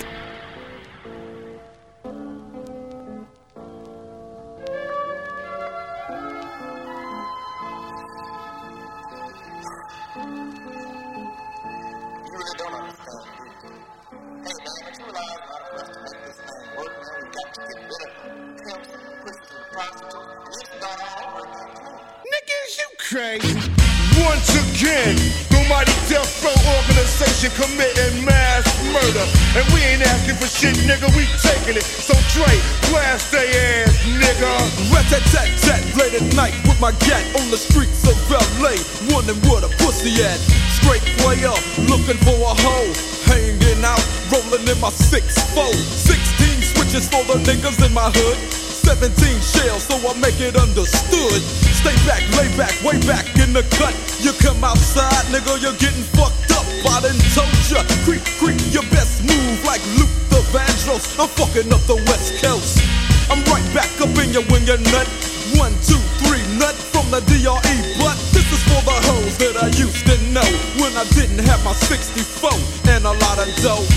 [50.04, 51.40] I make it understood.
[51.72, 53.96] Stay back, lay back, way back in the cut.
[54.20, 56.66] You come outside, nigga, you're getting fucked up.
[56.84, 61.16] I done told ya, creep, creep, your best move like Luke the Vandross.
[61.16, 62.84] I'm fucking up the West Coast.
[63.32, 65.08] I'm right back up in your wing and nut.
[65.56, 67.76] One, two, three, nut from the DRE.
[67.96, 70.44] But this is for the hoes that I used to know
[70.84, 72.52] when I didn't have my 64
[72.92, 73.88] and a lot of dough.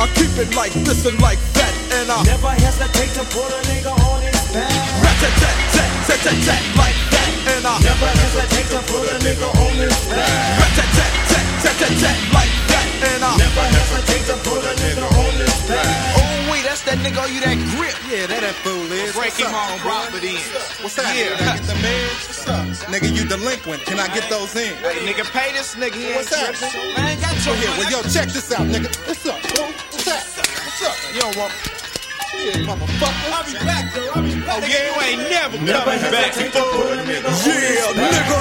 [0.00, 3.60] I keep it like this and like that, and I never hesitate to put a
[3.68, 4.19] nigga on
[6.74, 10.58] like that, and I never hesitate to put a nigga on his back.
[12.34, 15.86] Like that, and I never hesitate to put a nigga on his back.
[16.18, 17.94] Oh wait, that's that nigga you that grip.
[18.10, 19.14] Yeah, that that fool is.
[19.14, 19.78] Break him on,
[20.18, 20.42] it in.
[20.82, 21.06] What's up?
[21.14, 21.38] Yeah.
[21.38, 22.26] Can I get the meds?
[22.90, 23.86] Nigga, you delinquent.
[23.86, 24.74] Can I get those in?
[24.82, 25.94] Hey, nigga, pay this nigga.
[25.94, 26.54] He What's up?
[26.58, 26.90] tripping.
[26.98, 28.90] Man, got So your here, well, yo, check this out, nigga.
[29.06, 29.38] What's up.
[29.94, 30.18] What's up?
[30.26, 31.14] What's up?
[31.14, 31.79] You don't want.
[32.30, 33.32] Yeah, motherfucker.
[33.34, 34.10] I'll be back, though.
[34.14, 34.62] I'll be back.
[34.62, 36.32] Oh, yeah, you ain't never Never coming back.
[36.32, 38.38] to put a nigga on Yeah, his nigga.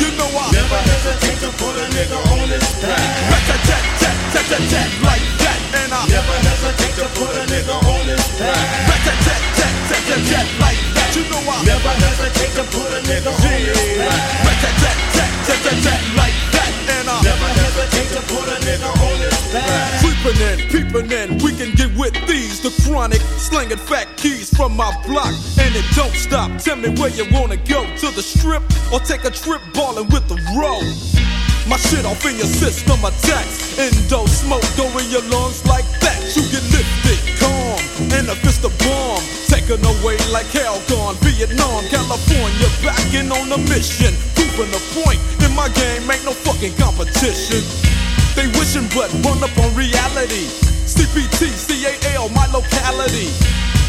[0.00, 2.96] You know I Never hesitate to put a nigga on his back.
[3.30, 8.66] Rat-tat-tat-tat-tat-tat like that, and I Never hesitate to put a nigga on his back.
[8.88, 11.08] Rat-tat-tat-tat-tat-tat like that.
[11.16, 14.48] You know I Never hesitate to put a nigga on his back.
[14.48, 20.00] Rat-tat-tat-tat-tat-tat like that, and I Never hesitate to put a nigga on his back.
[20.00, 22.60] Creeping in, peeping in, we can get with these.
[22.60, 25.34] The chronic, slinging fat keys from my block.
[25.58, 26.50] And it don't stop.
[26.60, 27.84] Tell me where you wanna go.
[27.84, 28.62] To the strip
[28.92, 30.88] or take a trip balling with the road.
[31.68, 33.78] My shit off in your system attacks.
[33.78, 36.18] Indo smoke go in your lungs like that.
[36.34, 37.78] You get lifted, calm,
[38.16, 39.22] and a fist of bomb.
[39.70, 41.14] Taken away like hell gone.
[41.22, 44.10] Vietnam, California, backing on a mission.
[44.34, 45.22] Proving the point.
[45.46, 47.62] In my game, ain't no fucking competition.
[48.34, 50.50] They wishing but run up on reality.
[50.90, 53.30] CPT, CAL, my locality.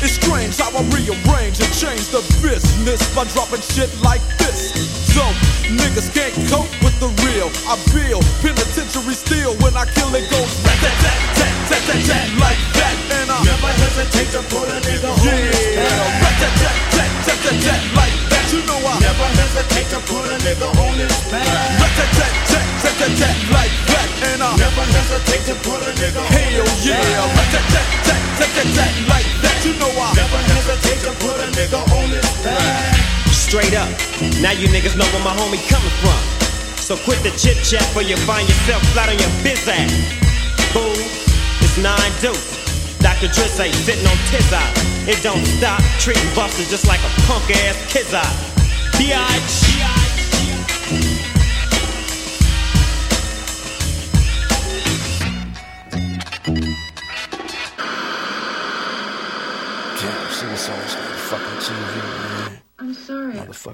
[0.06, 4.78] It's strange how I rearrange and change the business by dropping shit like this.
[5.10, 5.26] So,
[5.66, 7.50] niggas can't cope with the real.
[7.66, 11.02] I build penitentiary steel when I kill it goes like that.
[34.42, 36.18] Now you niggas know where my homie coming from.
[36.82, 39.94] So quit the chit chat for you find yourself flat on your biz ass.
[40.74, 40.98] Fool,
[41.62, 42.58] it's nine deuce.
[42.98, 43.30] Dr.
[43.30, 43.54] Dre's
[43.86, 44.18] sitting on
[44.52, 44.74] out.
[45.08, 48.52] It don't stop treating busters just like a punk ass kids out.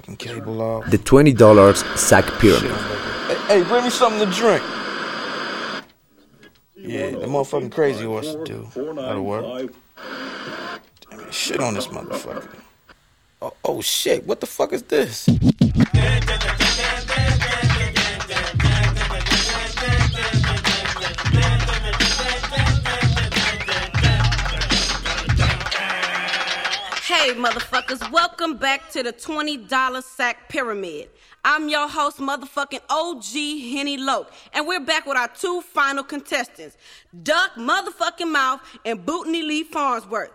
[0.08, 0.90] Motherfucking cable off.
[0.90, 2.70] The $20 Sack Pyramid.
[2.70, 4.62] Hey, hey, bring me something to drink.
[6.76, 8.68] Yeah, the motherfucking crazy horse to do.
[8.74, 9.72] That'll work.
[11.10, 12.48] Damn it, shit on this motherfucker.
[13.42, 15.28] Oh, oh shit, what the fuck is this?
[27.18, 31.10] Hey, motherfuckers, welcome back to the $20 sack pyramid.
[31.44, 36.76] I'm your host, motherfucking OG Henny Loke, and we're back with our two final contestants,
[37.24, 40.30] Duck motherfucking Mouth and Bootney Lee Farnsworth.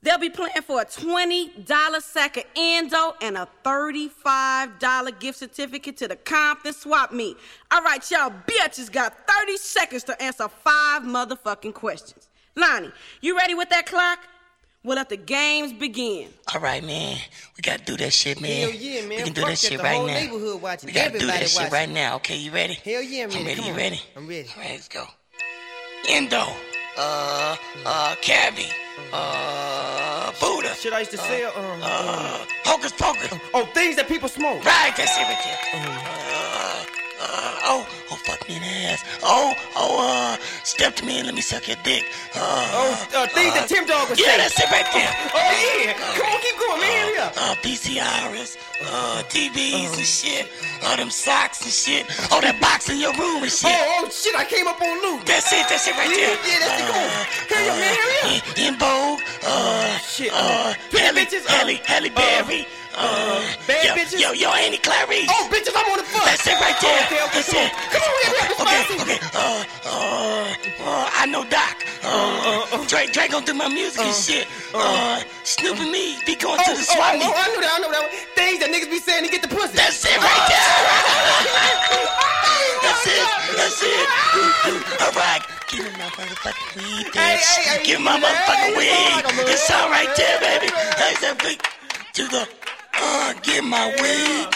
[0.00, 6.08] They'll be playing for a $20 sack of Indo and a $35 gift certificate to
[6.08, 7.36] the Compton Swap Meet.
[7.70, 12.30] All right, y'all bitches got 30 seconds to answer five motherfucking questions.
[12.56, 14.18] Lonnie, you ready with that clock?
[14.84, 16.28] We'll let the games begin.
[16.52, 17.16] All right, man.
[17.56, 18.68] We gotta do that shit, man.
[18.68, 19.08] Hell yeah, man.
[19.10, 20.12] We can do Fuck that shit The right whole now.
[20.14, 20.86] neighborhood watching.
[20.88, 22.16] We gotta do Everybody that shit right now.
[22.16, 22.74] Okay, you ready?
[22.74, 23.36] Hell yeah, man.
[23.38, 23.54] I'm ready.
[23.56, 23.76] Come you on.
[23.76, 24.00] ready?
[24.16, 24.48] I'm ready.
[24.56, 25.04] All right, let's go.
[26.08, 26.44] Indo.
[26.98, 27.56] Uh,
[27.86, 28.66] uh, Cabby.
[29.12, 30.74] Uh, Buddha.
[30.74, 31.52] Shit I used to sell.
[31.56, 33.32] Um, Uh, Hocus Pocus.
[33.54, 34.64] oh, things that people smoke.
[34.64, 35.58] Right, that's it right there.
[35.74, 36.71] Uh,
[37.22, 39.04] uh, oh, oh, fuck me in the ass.
[39.22, 42.04] Oh, oh, uh, step to me and let me suck your dick.
[42.34, 42.40] Uh,
[42.74, 44.36] Oh, uh, things that Tim Dog would yeah, say.
[44.38, 45.12] that's it right there.
[45.34, 45.92] Oh, yeah.
[46.16, 47.06] Come on, keep going, man.
[47.06, 47.32] Hurry up.
[47.36, 50.48] Uh, VCRs, uh, TVs and shit.
[50.84, 52.06] All them socks and shit.
[52.32, 53.70] Oh, that box in your room and shit.
[53.70, 55.24] Oh, oh, shit, I came up on loot.
[55.26, 56.38] That's it, that's it right Yeah, there.
[56.42, 57.08] yeah, that's the goal.
[57.52, 58.58] Hurry up, man, hurry up.
[58.58, 60.32] In, in Vogue, uh, Shit.
[60.32, 62.66] uh, Halle, bitches, uh, Halle, Halle Berry.
[62.94, 64.20] Uh, bad yo, bitches?
[64.20, 65.24] Yo, yo, Annie Clarice.
[65.30, 66.24] Oh, bitches, I'm on the fuck.
[66.28, 67.04] That's it right there.
[67.08, 67.66] Okay, okay, That's come on.
[67.66, 67.72] it.
[67.88, 69.00] Come on, hurry up, Okay, spicy.
[69.00, 69.18] okay.
[69.32, 70.44] Uh, uh,
[70.84, 71.76] uh, I know Doc.
[72.04, 74.46] Uh, Dre, Dre gonna do my music and shit.
[74.74, 77.32] Uh, Snoop and me be going Oh, to the oh, swap oh, meet.
[77.32, 78.04] I know that, I know that.
[78.36, 79.72] Things that niggas be saying to get the pussy.
[79.72, 81.72] That's it right there.
[82.84, 83.26] That's it.
[83.56, 84.06] That's it.
[85.00, 85.40] All right.
[85.70, 87.16] Give me my motherfucking weed, bitch.
[87.16, 89.48] Hey, hey, hey, Give me my motherfucking weed.
[89.48, 90.66] It's all right there, baby.
[91.00, 91.62] Hey, that big
[92.14, 92.48] to the.
[93.02, 94.46] Uh, give my weed.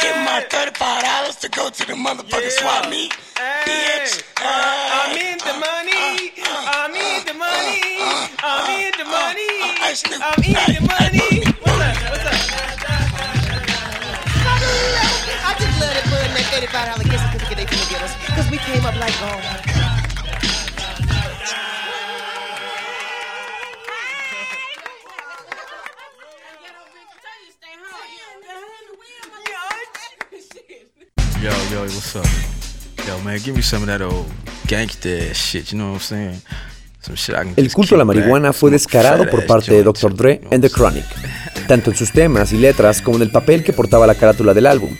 [0.00, 3.12] Give my thirty-five dollars to go to the motherfucking swap meet,
[3.66, 4.22] bitch.
[4.38, 6.32] Uh, I'm in the money.
[6.46, 7.98] I'm in the money.
[8.38, 9.50] I'm in the money.
[9.82, 10.22] Hey, Snoop.
[10.22, 11.42] I'm in the money.
[11.58, 11.96] What's up?
[12.10, 12.38] What's up?
[15.42, 18.48] I just love that bud that thirty-five dollar gift certificate they finna get us, cause
[18.50, 19.97] we came up like oh
[31.42, 32.26] Yo, yo, what's up?
[33.06, 34.26] Yo, man, give me some of that old
[34.66, 35.70] gangsta ass shit.
[35.72, 36.42] You know what I'm saying?
[37.56, 40.14] El culto a la marihuana fue descarado por parte de Dr.
[40.14, 41.06] Dre and The Chronic,
[41.66, 44.66] tanto en sus temas y letras como en el papel que portaba la carátula del
[44.66, 44.90] álbum,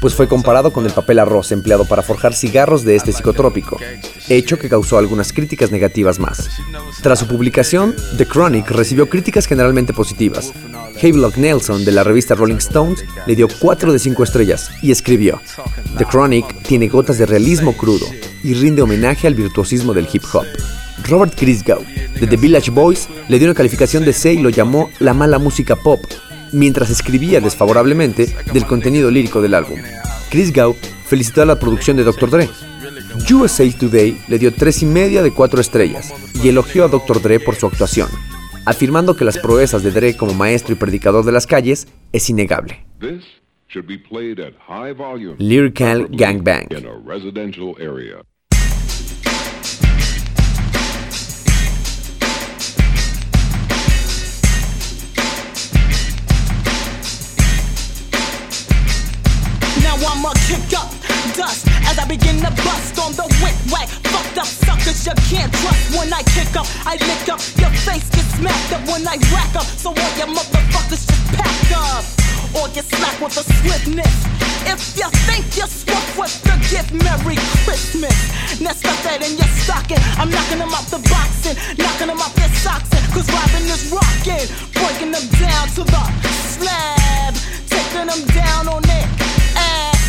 [0.00, 3.78] pues fue comparado con el papel arroz empleado para forjar cigarros de este psicotrópico,
[4.28, 6.48] hecho que causó algunas críticas negativas más.
[7.02, 10.52] Tras su publicación, The Chronic recibió críticas generalmente positivas.
[11.00, 15.40] Havelock Nelson de la revista Rolling Stones le dio 4 de 5 estrellas y escribió,
[15.96, 18.06] The Chronic tiene gotas de realismo crudo
[18.42, 20.46] y rinde homenaje al virtuosismo del hip hop.
[21.04, 21.82] Robert Christgau,
[22.20, 25.38] de The Village Boys, le dio una calificación de C y lo llamó la mala
[25.38, 26.00] música pop,
[26.52, 29.78] mientras escribía desfavorablemente del contenido lírico del álbum.
[30.30, 30.74] Christgau
[31.06, 32.30] felicitó a la producción de Dr.
[32.30, 32.48] Dre.
[33.32, 37.20] USA Today le dio tres y media de 4 estrellas y elogió a Dr.
[37.20, 38.08] Dre por su actuación,
[38.66, 42.84] afirmando que las proezas de Dre como maestro y predicador de las calles es innegable.
[45.38, 46.68] Lyrical Gangbang.
[62.08, 63.86] Begin to bust on the wick whack.
[64.08, 66.66] Fucked up suckers you can't trust when I kick up.
[66.88, 69.68] I lick up, your face gets smacked up when I rack up.
[69.76, 72.02] So all your motherfuckers just pack up.
[72.56, 74.16] Or get slapped with a swiftness.
[74.64, 77.36] If you think you're swift with the gift, Merry
[77.68, 78.16] Christmas.
[78.58, 80.00] Now stuff that in your stocking.
[80.16, 82.88] I'm knocking them out the boxing, knocking them out their socks.
[83.12, 86.02] Cause Robin is rocking, breaking them down to the
[86.56, 87.36] slab,
[87.68, 89.27] taking them down on it.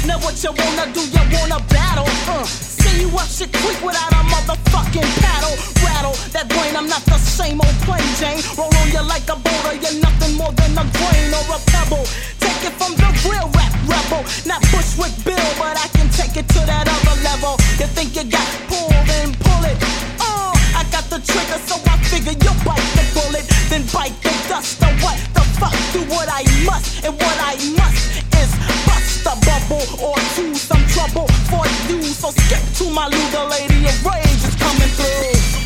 [0.06, 1.02] Now what you wanna do?
[1.02, 2.08] You wanna battle?
[2.28, 5.56] Uh, see you up shit quick without a motherfucking paddle.
[5.84, 8.42] Rattle that brain, I'm not the same old plain Jane.
[8.58, 12.06] Roll on you like a boulder, you're nothing more than a grain or a pebble.
[12.40, 16.48] Take it from the real rap rebel, not Bushwick Bill, but I can take it
[16.56, 17.60] to that other level.
[17.80, 19.78] You think you got pull, then pull it.
[20.20, 24.32] Uh, I got the trigger, so I figure you'll bite the bullet, then bite the
[24.48, 24.82] dust.
[24.82, 25.76] Or what the fuck?
[25.92, 28.00] Do what I must, and what I must
[28.40, 28.52] is
[28.88, 28.99] bust
[29.30, 32.02] a bubble or to some trouble for you.
[32.02, 35.59] So skip to my Luda lady of rage is coming through.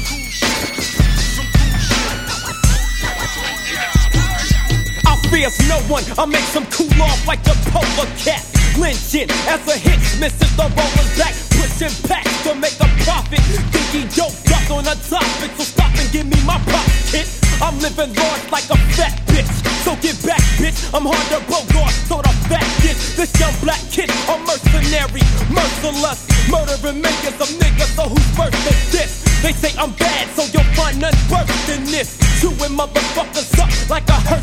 [5.34, 6.06] Fears no one.
[6.18, 8.46] I make some cool off like the polar cat.
[8.78, 13.42] Lynching as a hit, misses the roller's back, pushing back to make a profit.
[13.74, 14.38] Think he dope
[14.70, 17.30] on a topic, so stop and give me my pop kit.
[17.62, 19.50] I'm living large like a fat bitch,
[19.86, 20.78] so get back, bitch.
[20.94, 25.22] I'm hard to bogart, so the fact is, this young black kid, a mercenary,
[25.54, 27.94] merciless, murdering millions of niggas.
[27.94, 29.22] So who's first in this?
[29.44, 32.18] They say I'm bad, so you'll find none worse than this.
[32.42, 34.43] Chewing motherfuckers up like a Hershey's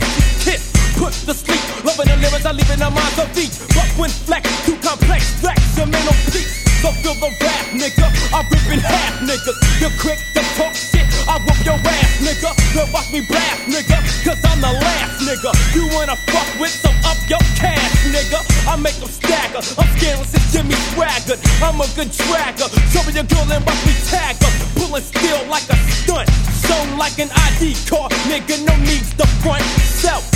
[2.81, 3.59] lyrics, I leave in the minds of each.
[3.75, 6.65] But when flex, too complex, flex, your mental peace.
[6.81, 8.07] So feel the rap, nigga.
[8.33, 9.53] I'm ripping half, nigga.
[9.81, 12.51] You're quick to talk shit, I whoop your ass, nigga.
[12.73, 14.01] Then watch me blast, nigga.
[14.25, 15.51] Cause I'm the last, nigga.
[15.75, 18.41] You wanna fuck with, so up your cash, nigga.
[18.67, 19.61] I make them stagger.
[19.77, 21.41] I'm scandalous as Jimmy Swaggart.
[21.61, 22.69] I'm a good dragger.
[22.93, 24.53] Show me your girl and watch me tag her.
[24.81, 26.29] Pulling steel like a stunt.
[26.65, 28.65] Shown like an ID card, nigga.
[28.65, 29.65] No needs to front
[30.01, 30.30] self.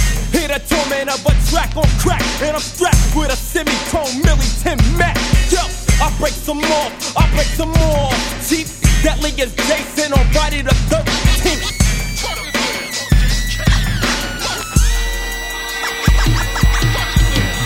[0.55, 4.79] A torment of a track on crack, and I'm strapped with a semi-chrome Millie 10
[4.97, 5.17] Mac.
[5.51, 5.59] Yo,
[6.01, 8.11] I break some more, I break some more.
[8.47, 8.71] Chief,
[9.03, 11.75] deadly as Jason on Friday the 13th.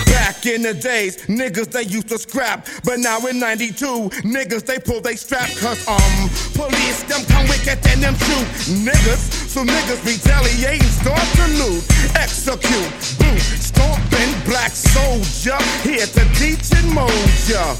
[0.07, 4.79] Back in the days, niggas they used to scrap, but now in 92, niggas they
[4.79, 8.47] pull they strap, cause um, police them come wicked and them shoot
[8.81, 11.83] niggas, so niggas retaliate and start to loot,
[12.15, 17.11] execute, boot, stomping black soldier, here to teach and mold
[17.43, 17.75] ya.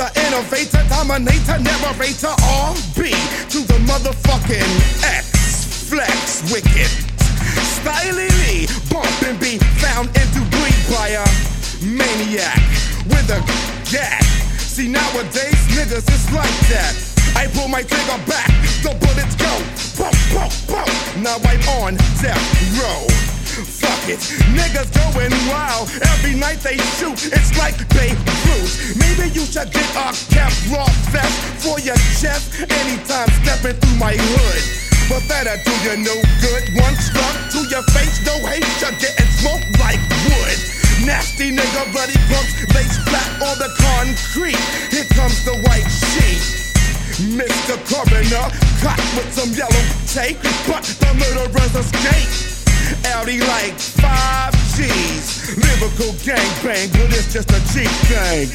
[0.00, 2.32] The innovator, dominator, narrator,
[2.72, 3.12] RB
[3.52, 4.72] to the motherfucking
[5.04, 6.88] X, flex, wicked.
[7.76, 11.26] Stylily, bump and be found into bleed by a
[11.84, 12.64] maniac
[13.12, 13.40] with a
[13.92, 14.24] gat.
[14.56, 17.09] See, nowadays, niggas is like that.
[17.40, 18.52] I pull my trigger back,
[18.84, 19.48] the bullets go.
[19.96, 21.24] Boom, boom, boom.
[21.24, 22.36] Now I'm on death
[22.76, 23.08] row.
[23.80, 24.20] Fuck it,
[24.52, 25.88] niggas going wild.
[26.12, 28.68] Every night they shoot, it's like Beirut.
[29.00, 34.60] Maybe you should get a Kevlar vest for your chest anytime stepping through my hood.
[35.08, 36.12] But that'll do you no
[36.44, 36.76] good.
[36.76, 40.60] One struck to your face, no hate, you're getting smoked like wood.
[41.08, 44.60] Nasty nigga, bloody punks, lace flat on the concrete.
[44.92, 46.59] Here comes the white sheet.
[47.20, 47.76] Mr.
[47.84, 48.48] Coroner,
[48.80, 53.04] caught with some yellow tape, but the murderers escaped.
[53.12, 58.48] Audi like five G's, lyrical gangbang, but it's just a G thing.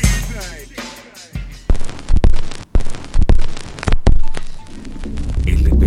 [5.45, 5.83] LB.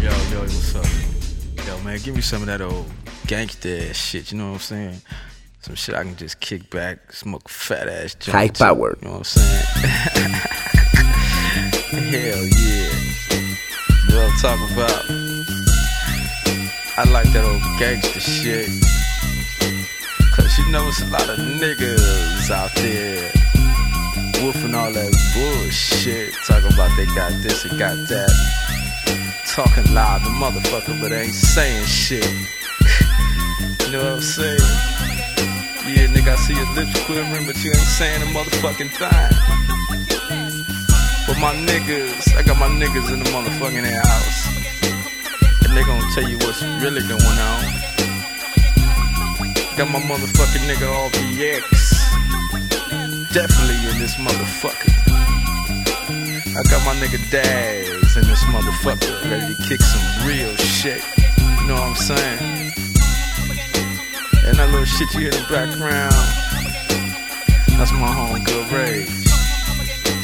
[0.00, 1.66] Yo, yo, what's up?
[1.66, 2.86] Yo, man, give me some of that old
[3.26, 5.02] gangster shit, you know what I'm saying?
[5.62, 8.34] Some shit I can just kick back, smoke fat ass joint.
[8.34, 8.96] High powered.
[9.02, 10.32] You know what I'm saying?
[12.10, 12.88] Hell yeah.
[14.08, 15.04] What I'm talking about.
[16.96, 18.70] I like that old gangster shit.
[20.34, 23.30] Cause you know it's a lot of niggas out there
[24.40, 26.32] woofing all that bullshit.
[26.46, 28.32] Talking about they got this and got that.
[29.46, 32.24] Talking loud, the motherfucker, but ain't saying shit.
[33.84, 34.89] you know what I'm saying?
[35.90, 39.30] Yeah, nigga, I see your lips quivering, but you ain't saying a motherfucking thing.
[41.26, 44.46] But my niggas, I got my niggas in the motherfucking house.
[45.66, 47.62] And they gonna tell you what's really going on.
[49.76, 51.66] Got my motherfucking nigga RBX.
[53.34, 54.94] Definitely in this motherfucker.
[56.54, 59.28] I got my nigga Daz in this motherfucker.
[59.28, 61.02] Ready to kick some real shit.
[61.60, 62.69] You know what I'm saying?
[64.50, 66.10] And that little shit you hear in the background,
[67.78, 69.04] that's my homegirl Ray.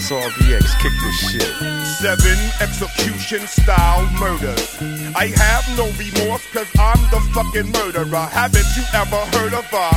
[0.02, 1.54] So RBX, kick this shit.
[2.02, 4.82] Seven execution style murders.
[5.14, 8.26] I have no remorse cause I'm the fucking murderer.
[8.26, 9.90] Haven't you ever heard of a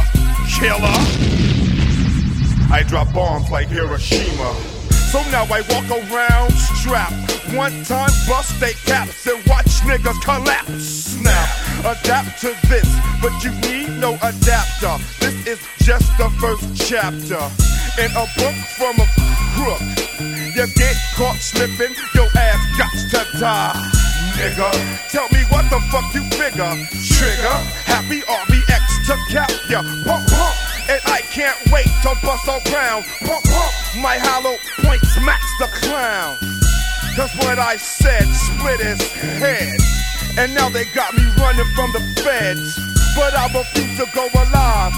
[0.45, 0.93] killer?
[2.71, 4.53] I drop bombs like Hiroshima.
[5.09, 7.28] So now I walk around strapped.
[7.55, 10.83] One time bust they caps and watch niggas collapse.
[11.17, 12.87] Snap, adapt to this,
[13.21, 14.97] but you need no adapter.
[15.19, 17.41] This is just the first chapter
[17.97, 19.07] in a book from a
[19.57, 19.81] crook.
[20.55, 23.91] You get caught slipping, your ass got to die.
[24.37, 26.75] Nigga, tell me what the fuck you figure.
[27.17, 27.57] Trigger,
[27.89, 29.81] happy RBX to cap ya.
[30.05, 30.55] Pump, pump,
[30.87, 33.05] and I can't wait to bust around.
[33.25, 36.58] Pump, pump, my hollow point smacks the clown.
[37.19, 39.75] Cause what I said split his head.
[40.37, 42.79] And now they got me running from the feds.
[43.13, 44.93] But I refuse to go alive.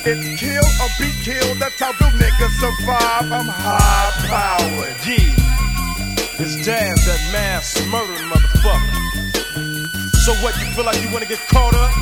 [0.00, 3.30] It's kill or be killed, that's how the niggas survive.
[3.30, 4.96] I'm high powered.
[5.04, 10.16] Yeah, it's Daz, that mass murdering motherfucker.
[10.24, 11.92] So what, you feel like you wanna get caught up?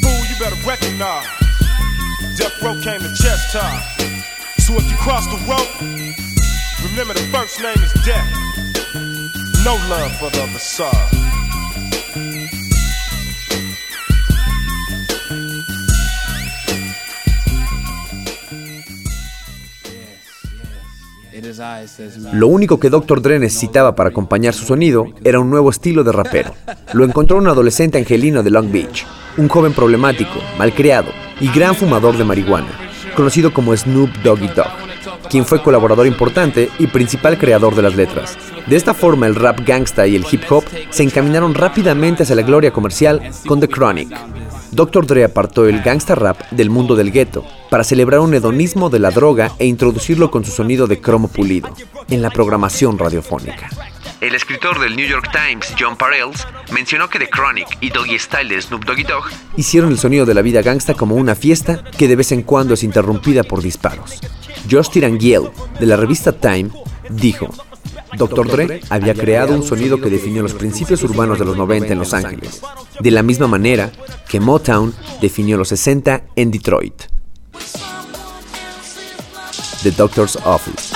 [0.00, 1.28] Fool, you better recognize.
[2.38, 3.82] Death row came to chest time.
[4.60, 5.99] So if you cross the road,
[6.90, 8.26] remember the first name is Death.
[9.64, 10.40] No love for the.
[22.32, 23.20] Lo único que Dr.
[23.22, 26.54] Dre necesitaba para acompañar su sonido era un nuevo estilo de rapero.
[26.92, 31.10] Lo encontró un adolescente angelino de Long Beach, un joven problemático, malcriado
[31.40, 32.70] y gran fumador de marihuana,
[33.16, 38.38] conocido como Snoop Doggy Dogg, quien fue colaborador importante y principal creador de las letras.
[38.66, 42.42] De esta forma, el rap gangsta y el hip hop se encaminaron rápidamente hacia la
[42.42, 44.08] gloria comercial con The Chronic.
[44.72, 45.06] Dr.
[45.06, 49.10] Dre apartó el gangsta rap del mundo del gueto para celebrar un hedonismo de la
[49.10, 51.74] droga e introducirlo con su sonido de cromo pulido
[52.08, 53.68] en la programación radiofónica.
[54.20, 58.54] El escritor del New York Times, John Parells, mencionó que The Chronic y Doggy Style
[58.54, 59.24] de Snoop Doggy Dogg
[59.56, 62.74] hicieron el sonido de la vida gangsta como una fiesta que de vez en cuando
[62.74, 64.20] es interrumpida por disparos.
[64.70, 66.68] Josh Tirangiel, de la revista Time,
[67.08, 67.48] dijo,
[68.18, 68.46] Dr.
[68.48, 72.12] Dre había creado un sonido que definió los principios urbanos de los 90 en Los
[72.12, 72.60] Ángeles,
[73.00, 73.90] de la misma manera
[74.28, 77.04] que Motown definió los 60 en Detroit.
[79.82, 80.94] The Doctor's Office.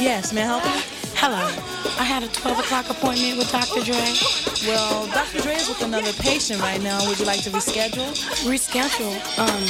[0.00, 0.97] yes, may I help you?
[1.20, 1.42] Hello.
[1.98, 3.82] I had a 12 o'clock appointment with Dr.
[3.82, 3.98] Dre.
[4.70, 5.42] Well, Dr.
[5.42, 7.04] Dre is with another patient right now.
[7.08, 8.06] Would you like to reschedule?
[8.46, 9.18] Reschedule?
[9.36, 9.62] Um,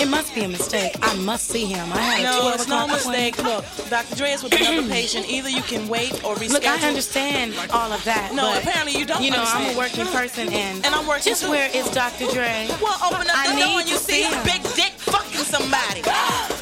[0.00, 0.94] it must be a mistake.
[1.02, 1.92] I must see him.
[1.92, 3.42] I had a 12 o'clock No, 12 it's no mistake.
[3.42, 4.14] Look, Dr.
[4.14, 5.28] Dre is with another patient.
[5.28, 6.52] Either you can wait or reschedule.
[6.52, 8.30] Look, I understand all of that.
[8.32, 9.70] No, but, apparently you don't You know, understand.
[9.70, 11.50] I'm a working person, and And I'm working Just too.
[11.50, 12.30] where is Dr.
[12.30, 12.70] Dre?
[12.80, 16.06] Well, open up I the door and you see see a big dick fucking somebody.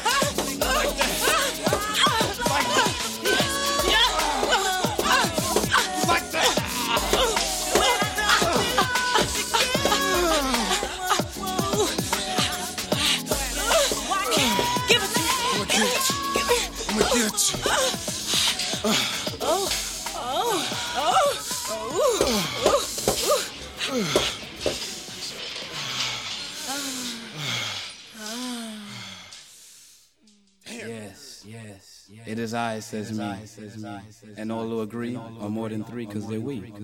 [32.53, 32.93] yes.
[32.93, 33.99] It is I, says me.
[34.37, 36.73] And all who agree are more than three because they're weak.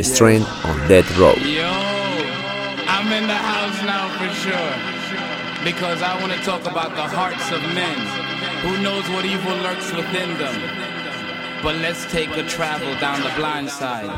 [0.00, 1.34] Strand on Death Row.
[1.34, 1.68] Yo,
[2.86, 4.74] I'm in the house now for sure.
[5.64, 7.98] Because I want to talk about the hearts of men.
[8.62, 10.88] Who knows what evil lurks within them?
[11.62, 14.08] But let's take a travel down the blind side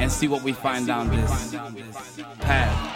[0.00, 1.54] and see what we find down this
[2.40, 2.94] path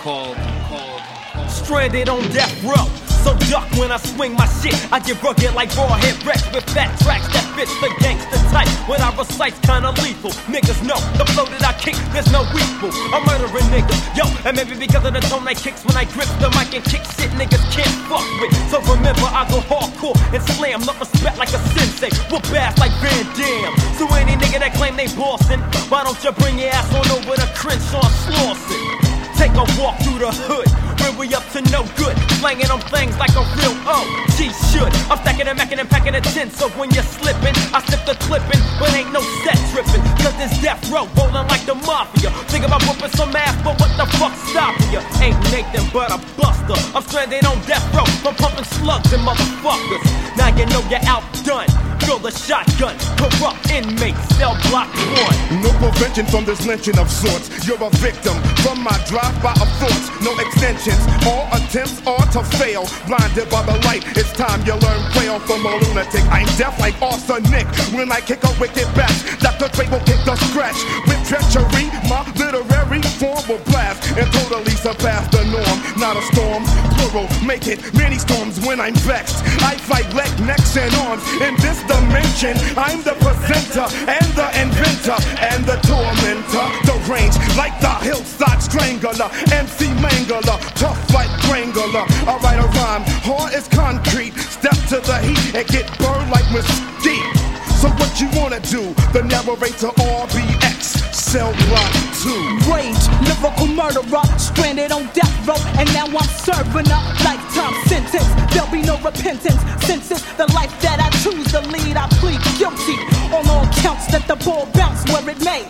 [0.00, 0.36] called
[0.68, 1.00] called
[1.48, 3.05] Stranded on death row.
[3.26, 4.78] So duck when I swing my shit.
[4.94, 8.70] I get rugged like Rawhead Rex with fat tracks that fits the gangster type.
[8.86, 10.30] When I recite's kinda lethal.
[10.46, 12.94] Niggas know the flow that I kick, there's no equal.
[13.10, 16.30] I'm murdering niggas, yo, and maybe because of the tone I kicks when I grip
[16.38, 18.54] the mic and kick shit niggas can't fuck with.
[18.70, 22.14] So remember, I go hardcore and slam, not respect like a sensei.
[22.30, 23.74] Whoop ass like Van Damme.
[23.98, 25.58] So any nigga that claim they bossin',
[25.90, 29.05] why don't you bring your ass on over to Crenshaw Slauson?
[29.36, 30.64] Take a walk through the hood.
[31.04, 34.40] When we up to no good, slanging on things like a real OG
[34.72, 34.88] should.
[35.12, 38.16] I'm stacking and macking and packing a tin, so when you're slipping, I slip the
[38.24, 40.00] clipping, but ain't no set tripping.
[40.24, 42.30] Cause this death row rolling like the mafia.
[42.48, 45.04] Think about whooping some ass, but what the fuck stopping you?
[45.20, 46.80] Ain't Nathan but a buster.
[46.96, 50.02] I'm stranded on death row from pumping slugs and motherfuckers.
[50.36, 51.68] Now you know you're outdone.
[52.04, 54.88] Fill the shotgun, corrupt inmate, cell block
[55.22, 55.62] one.
[55.62, 57.48] No prevention from this lynching of sorts.
[57.66, 60.06] You're a victim from my drive-by of thoughts.
[60.22, 61.00] No extensions.
[61.26, 62.86] All attempts are to fail.
[63.06, 66.22] Blinded by the light, it's time you learn quail from a lunatic.
[66.30, 67.66] I'm deaf like arsenic.
[67.94, 69.68] When I kick a wicked bash, Dr.
[69.74, 70.78] Dre will kick the scratch.
[71.06, 75.76] With treachery, my literary form will blast and totally surpass the norm.
[75.98, 76.64] Not a storm,
[76.98, 79.42] plural, make it many storms when I'm vexed.
[79.62, 82.54] I fight leg, necks, and arms in this dimension.
[82.76, 86.66] I'm the presenter and the inventor and the tormentor.
[86.86, 92.04] The range like the hillside strangler, MC Mangler, tough like Strangler.
[92.28, 94.34] I write a rhyme, hard as concrete.
[94.36, 97.36] Step to the heat and get burned like mesquite.
[97.80, 98.92] So what you wanna do?
[99.12, 100.95] The narrator RBX,
[101.26, 102.70] cell block 2.
[102.70, 108.30] Rage, lyrical murderer, stranded on death row, and now I'm serving a lifetime sentence.
[108.54, 111.96] There'll be no repentance since it's the life that I choose to lead.
[111.96, 112.98] I plead guilty
[113.34, 115.66] on all counts that the ball bounce where it may.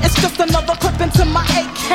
[0.00, 1.90] It's just another clip into my AK.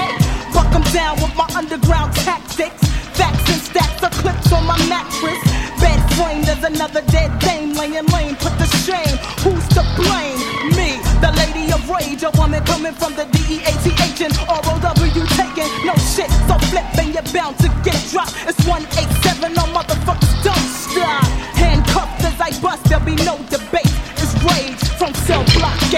[0.54, 2.82] Buck 'em down with my underground tactics.
[3.18, 5.42] Facts and stacks of clips on my mattress.
[5.82, 8.36] Bed frame, there's another dead dame laying lame.
[8.36, 9.16] Put the shame.
[9.44, 10.38] Who's to blame?
[10.78, 10.90] Me,
[11.24, 11.59] the lady
[11.90, 14.94] rage, a woman coming from the DEATH and ROW
[15.38, 16.30] taking no shit.
[16.48, 18.36] So flip and you're bound to get dropped.
[18.48, 21.24] It's 187 on motherfuckers, don't stop.
[21.58, 23.38] Handcuffed as I bust, there'll be no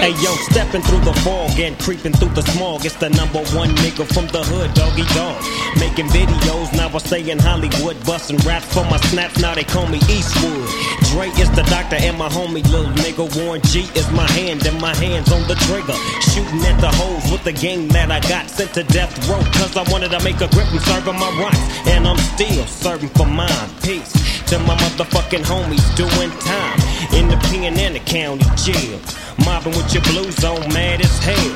[0.02, 2.84] Hey yo, stepping through the fog and creeping through the smog.
[2.84, 5.38] It's the number one nigga from the hood, Doggy Dogg.
[5.78, 7.94] Making videos, now I stay in Hollywood.
[8.04, 10.66] Busting raps for my snaps, now they call me Eastwood.
[11.14, 13.30] Dre is the doctor and my homie, little nigga.
[13.38, 15.94] Warren G is my hand and my hands on the trigger.
[16.34, 18.50] Shooting at the hoes with the game that I got.
[18.50, 21.62] Sent to death row, cause I wanted to make a grip and serving my rights.
[21.86, 23.70] And I'm still serving for mine.
[23.84, 26.78] Peace to my motherfucking homies doing time
[27.16, 29.00] in the pen the county jail.
[29.46, 31.52] Mobbing with your blues on, mad as hell.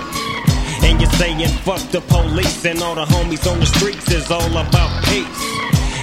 [0.83, 4.49] And you're saying fuck the police and all the homies on the streets is all
[4.49, 5.43] about peace.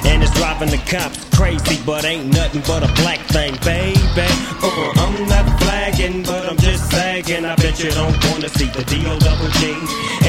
[0.06, 4.30] And it's driving the cops crazy, but ain't nothing but a black thing, baby.
[4.62, 7.44] Uh, I'm not flagging, but I'm just sagging.
[7.44, 9.74] I bet you don't wanna see the D-O double G.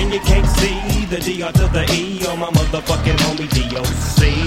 [0.01, 4.44] And you can't see the D-R to the E on my motherfucking homie D-O-C.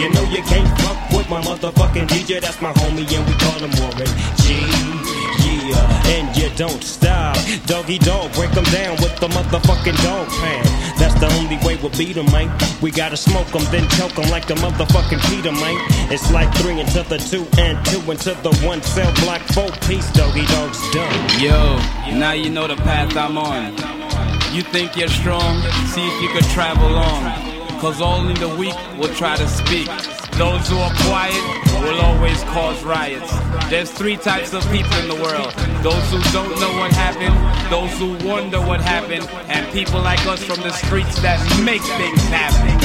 [0.00, 3.60] You know you can't fuck with my motherfucking DJ, that's my homie, and we call
[3.60, 4.08] him Warren
[4.40, 4.56] G.
[5.68, 7.36] Yeah, and you don't stop.
[7.66, 10.68] Doggy Dogg, break 'em down with the motherfucking dog pound.
[10.98, 12.50] That's the only way we'll beat 'em, man.
[12.80, 15.76] We gotta smoke 'em, then choke 'em like the motherfucking Peter, man.
[16.10, 20.08] It's like three into the two and two into the one cell block four piece.
[20.12, 21.20] Doggy Dogg's done.
[21.38, 21.78] Yo,
[22.14, 23.76] now you know the path I'm on.
[24.54, 25.60] You think you're strong?
[25.92, 27.49] See if you could travel on.
[27.80, 29.86] Cause only the weak will try to speak.
[30.36, 31.42] Those who are quiet
[31.80, 33.32] will always cause riots.
[33.70, 35.50] There's three types of people in the world.
[35.82, 37.34] Those who don't know what happened,
[37.72, 42.22] those who wonder what happened, and people like us from the streets that make things
[42.24, 42.79] happen.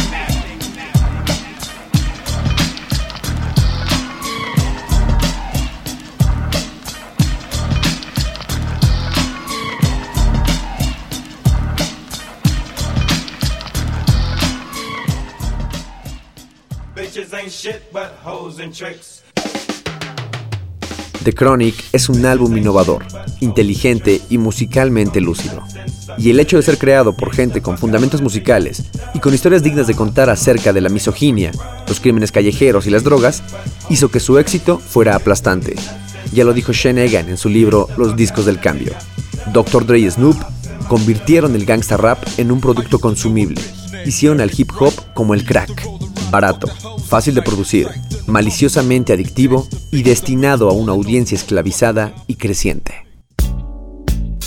[21.24, 23.06] The Chronic es un álbum innovador,
[23.40, 25.62] inteligente y musicalmente lúcido.
[26.18, 29.86] Y el hecho de ser creado por gente con fundamentos musicales y con historias dignas
[29.86, 31.52] de contar acerca de la misoginia,
[31.88, 33.44] los crímenes callejeros y las drogas,
[33.90, 35.76] hizo que su éxito fuera aplastante.
[36.34, 38.94] Ya lo dijo Shane Egan en su libro Los discos del cambio.
[39.54, 39.86] Dr.
[39.86, 40.38] Dre y Snoop
[40.88, 43.62] convirtieron el gangsta rap en un producto consumible.
[44.04, 45.86] Hicieron al hip hop como el crack,
[46.32, 46.68] barato,
[47.08, 47.88] fácil de producir,
[48.28, 53.06] maliciosamente adictivo y destinado a una audiencia esclavizada y creciente.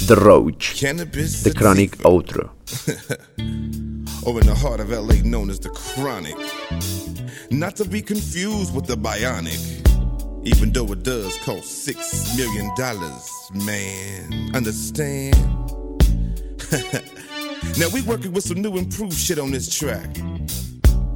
[0.06, 2.54] The Roach, The Chronic Outro.
[4.24, 6.36] or in the heart of LA known as the chronic.
[7.50, 9.58] Not to be confused with the bionic,
[10.46, 14.54] even though it does cost six million dollars, man.
[14.54, 15.34] Understand?
[17.78, 20.14] now we working with some new improved shit on this track.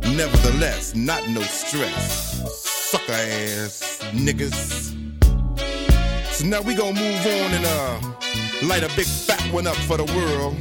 [0.03, 2.43] Nevertheless, not no stress.
[2.91, 4.93] Sucker ass niggas.
[6.33, 9.97] So now we gonna move on and uh light a big fat one up for
[9.97, 10.55] the world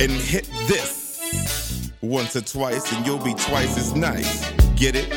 [0.00, 4.50] and hit this once or twice and you'll be twice as nice.
[4.76, 5.08] Get it?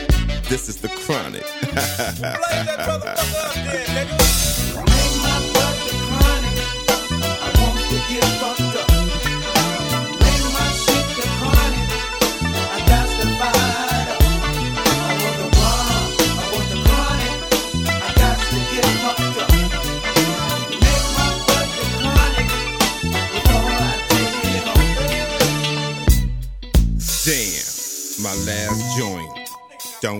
[0.50, 1.44] This is the chronic.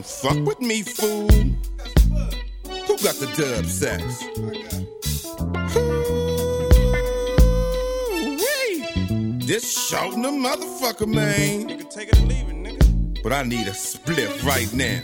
[0.08, 1.28] fuck with me, fool.
[2.88, 4.02] Who got the dub sack?
[8.16, 9.46] Ooh-wee.
[9.46, 11.70] This shouting the motherfucker, man.
[11.70, 13.22] You can take it or leave it, nigga.
[13.22, 15.02] But I need a spliff right now.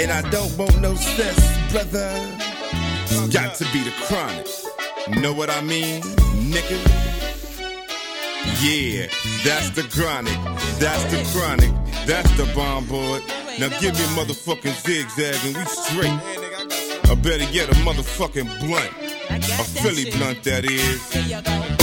[0.00, 2.10] And I don't want no stress, brother.
[3.10, 4.46] It's got to be the chronic.
[5.20, 6.02] Know what I mean,
[6.52, 6.78] nigga?
[8.62, 9.08] Yeah,
[9.44, 10.38] that's the chronic.
[10.78, 11.72] That's the chronic.
[12.08, 13.22] That's the bomb board.
[13.58, 17.10] Now give me a motherfucking zigzag and we straight.
[17.10, 18.90] Or better yet, a motherfucking blunt.
[19.28, 21.77] A Philly blunt, that is.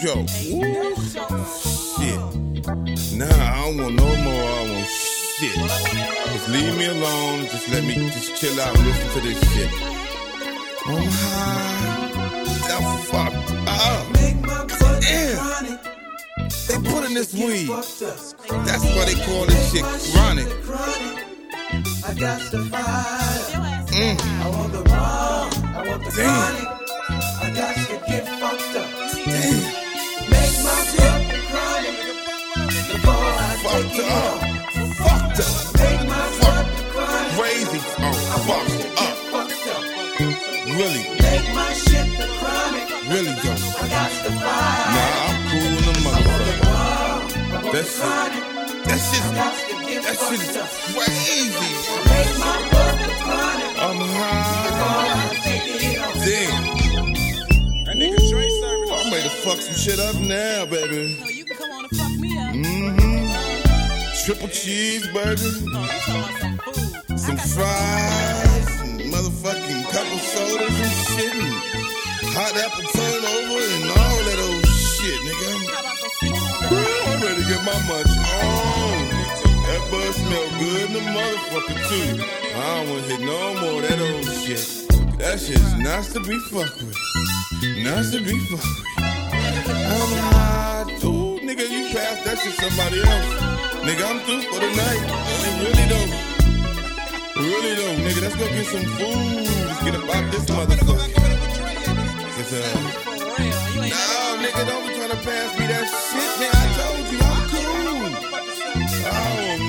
[0.00, 0.58] Shit ain't no.
[0.58, 0.94] Woo.
[1.96, 2.18] Shit.
[3.18, 4.50] Nah, I don't want no more.
[4.50, 5.54] I want shit.
[5.54, 7.46] Just leave me alone.
[7.46, 9.70] Just let me just chill out and listen to this shit.
[10.86, 12.12] I'm high.
[12.74, 14.06] I'm fucked up.
[15.00, 15.78] Damn.
[16.68, 17.68] They put in this weed.
[17.68, 20.46] That's why they call this shit chronic.
[22.04, 23.82] I got the fire.
[23.92, 24.16] Mm.
[24.42, 25.50] I want the raw.
[25.78, 26.56] I want the Damn.
[26.56, 26.82] chronic.
[27.42, 28.01] I got to
[33.92, 34.40] I Fucked take it up.
[34.96, 35.52] Fucked up.
[35.76, 37.80] Make my fucking chronic Crazy.
[37.98, 38.14] I'm
[38.48, 39.16] fucked up.
[39.32, 39.84] fucked up.
[40.72, 42.88] Really, Make my shit the chronic.
[43.12, 43.52] really though.
[43.52, 44.88] I got the fire.
[44.96, 46.56] Nah, I'm cool in the motherfucker.
[47.72, 50.56] That shit, that shit, that shit is
[50.92, 51.70] crazy.
[52.08, 53.72] Make my fucking chronic.
[53.76, 55.36] I'm high.
[56.24, 56.64] Damn.
[57.84, 61.18] That nigga Dre serving I'm ready to fuck some shit up now, baby.
[61.22, 62.54] Oh, you can come on and fuck me up.
[62.54, 63.01] Mm-hmm.
[64.24, 65.50] Triple cheeseburger,
[67.18, 71.50] some fries, and motherfucking couple sodas and shit, and
[72.30, 75.50] hot apple turnover and all that old shit, nigga.
[76.22, 76.78] I'm,
[77.10, 79.10] I'm ready to get my munch on.
[79.66, 82.22] That bud smell good in the motherfucker too.
[82.54, 85.18] I don't wanna hit no more of that old shit.
[85.18, 86.96] That shit's nice to be fucked with.
[87.82, 88.86] Nice to be fucked with.
[88.98, 91.68] I'm high too, nigga.
[91.68, 93.71] You pass that shit somebody else.
[93.82, 95.02] Nigga, I'm through for the night.
[95.42, 96.08] It really though.
[97.42, 98.20] Really though, nigga.
[98.22, 99.46] Let's go get some food.
[99.66, 101.10] Let's get about this motherfucker.
[102.38, 102.62] It's, uh,
[103.74, 106.54] no, nigga, don't be trying to pass me that shit, man.
[106.54, 108.14] I told you I'm cool.
[109.04, 109.62] I don't.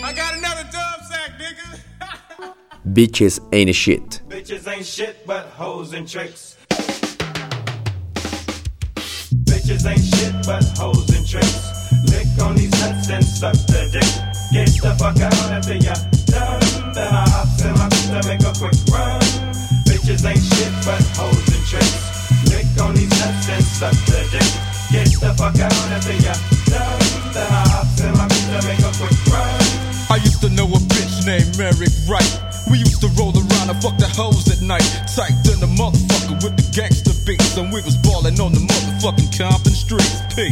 [0.04, 1.68] I got another dub sack, nigga.
[2.92, 4.22] Bitches ain't shit.
[4.28, 6.49] Bitches ain't shit but hoes and tricks.
[9.70, 11.92] bitches ain't shit but hoes and tricks.
[12.10, 14.10] Lick on these nuts and suck the dick.
[14.50, 15.94] Get the fuck out after ya
[16.26, 16.94] done.
[16.94, 19.20] Then I hops in my to make a quick run.
[19.86, 22.02] Bitches ain't shit but hoes and tricks.
[22.50, 24.50] Lick on these nuts and suck the dick.
[24.90, 26.34] Get the fuck out after ya
[26.66, 26.98] done.
[27.30, 29.90] Then I hops in my to make a quick run.
[30.10, 32.32] I used to know a bitch named Eric Wright.
[32.66, 34.86] We used to roll around and fuck the hoes at night.
[35.06, 37.09] Tight than the motherfucker with the gangster
[37.60, 40.24] and we was ballin' on the motherfucking Compton streets.
[40.32, 40.48] P.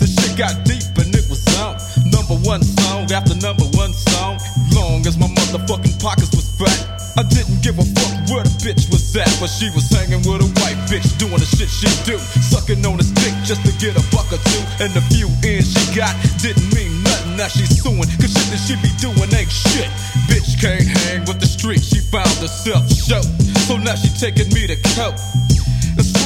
[0.00, 1.76] The shit got deep and it was out.
[2.08, 4.40] Number one song after number one song.
[4.72, 6.80] Long as my motherfucking pockets was fat.
[7.20, 10.40] I didn't give a fuck where the bitch was at, but she was hanging with
[10.40, 12.16] a white bitch doing the shit she do.
[12.16, 14.64] Sucking on his dick just to get a buck or two.
[14.80, 17.36] And the few ends she got didn't mean nothing.
[17.36, 19.92] Now she's suing, cause shit that she be doing ain't shit.
[20.32, 23.20] Bitch can't hang with the street, she found herself show.
[23.68, 25.20] So now she taking me to court.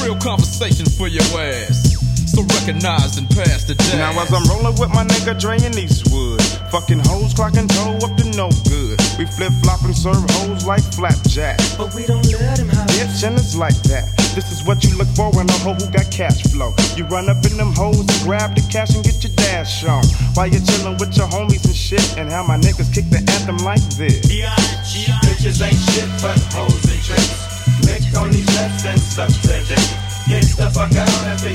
[0.03, 1.95] It's real conversation for your ass.
[2.27, 3.95] So recognize and pass the day.
[3.95, 6.43] Now as I'm rolling with my nigga Dre in Eastwood,
[6.75, 8.99] fucking hoes clocking toe up to no good.
[9.15, 11.55] We flip flop and serve hoes like flapjack.
[11.79, 14.03] But we don't let him have Bitch, and it's like that.
[14.35, 16.75] This is what you look for in a hoe who got cash flow.
[16.99, 20.03] You run up in them hoes and grab the cash and get your dash on.
[20.35, 23.63] While you're chilling with your homies and shit, and how my niggas kick the anthem
[23.63, 24.19] like this.
[24.27, 27.52] Bitches ain't shit but hoes and tricks.
[28.13, 29.75] Nuts and suck to.
[30.29, 31.09] Get the fuck out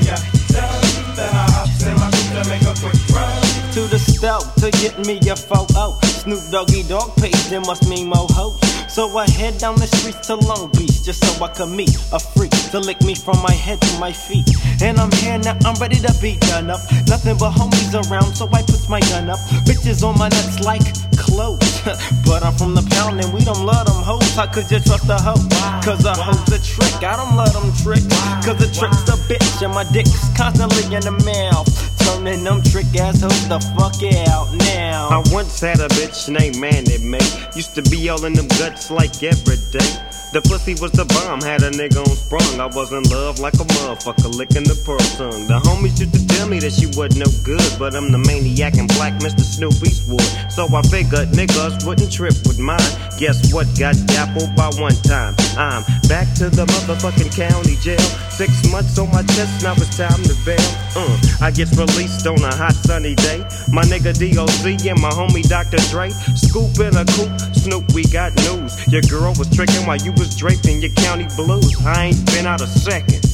[0.05, 0.15] ya
[0.51, 1.15] done.
[1.15, 1.47] Then I
[1.87, 3.41] in my to make a quick run.
[3.73, 5.97] to the stove to get me a photo.
[6.03, 8.68] Snoop Doggy Dogg page, there must mean more hoes.
[8.99, 12.19] So I head down the streets to Long Beach just so I could meet a
[12.19, 14.43] freak to lick me from my head to my feet.
[14.83, 16.83] And I'm here now, I'm ready to be done up.
[17.07, 19.39] Nothing but homies around, so I put my gun up.
[19.63, 20.83] Bitches on my nuts like
[21.15, 21.79] clothes.
[22.27, 24.35] but I'm from the pound and we don't love them hoes.
[24.35, 25.47] How could you trust a hoe?
[25.79, 26.99] Cause a hoe's a trick.
[26.99, 28.03] I don't love them trick.
[28.43, 31.71] Cause a trick's a bitch and my dick's constantly in the mouth.
[32.17, 35.09] Them trick ass hoes the fuck out now.
[35.09, 37.19] I once had a bitch named Mandy Mae.
[37.55, 40.18] Used to be all in them guts like every day.
[40.31, 42.61] The pussy was the bomb, had a nigga on sprung.
[42.61, 45.49] I was in love like a motherfucker, licking the pearl tongue.
[45.49, 48.77] The homies used to tell me that she wasn't no good, but I'm the maniac
[48.77, 49.41] and black Mr.
[49.41, 50.21] Snoop Eastwood.
[50.53, 52.77] So I figured niggas wouldn't trip with mine.
[53.17, 53.65] Guess what?
[53.73, 55.33] Got dappled by one time.
[55.57, 58.05] I'm back to the motherfucking county jail.
[58.29, 60.69] Six months on my chest, now it's time to bail.
[60.93, 61.09] Uh,
[61.41, 63.41] I get released on a hot sunny day.
[63.73, 65.81] My nigga DOC and my homie Dr.
[65.89, 66.13] Dre.
[66.37, 68.77] Scoop in a coupe, Snoop, we got news.
[68.93, 71.73] Your girl was tricking while you was draped in your county blues.
[71.85, 73.25] I ain't been out a second.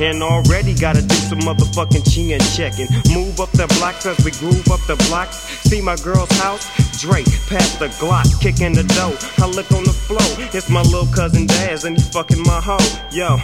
[0.00, 2.90] And already gotta do some motherfucking chin checking.
[3.14, 5.36] Move up the blocks as we groove up the blocks.
[5.70, 6.66] See my girl's house?
[6.98, 9.14] Drake, past the Glock, kicking the dough.
[9.38, 12.82] I look on the floor, it's my little cousin Daz, and he fucking my hoe.
[13.12, 13.38] Yo,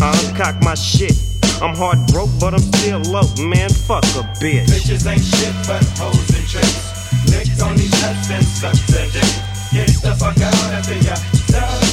[0.00, 1.16] I uncock my shit.
[1.60, 3.26] I'm hard broke, but I'm still low.
[3.42, 4.66] Man, fuck a bitch.
[4.70, 6.96] Bitches ain't shit but hoes and tricks.
[7.32, 9.56] Lick on these nuts and suck to dick.
[9.72, 11.85] Get the fuck out after ya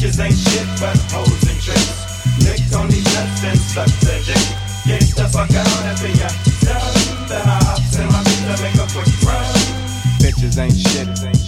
[0.00, 1.92] Bitches ain't shit but hoes and tricks.
[2.40, 4.48] Lick on these nuts and suck to dick.
[4.88, 6.28] Get the fuck out after ya
[6.64, 7.28] done.
[7.28, 9.44] Then I hops in my coupe to make a quick run.
[10.16, 11.39] Bitches ain't shit, ain't shit, ain't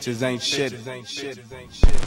[0.00, 0.88] Bitches ain't shit, shit,
[1.52, 1.99] ain't shit.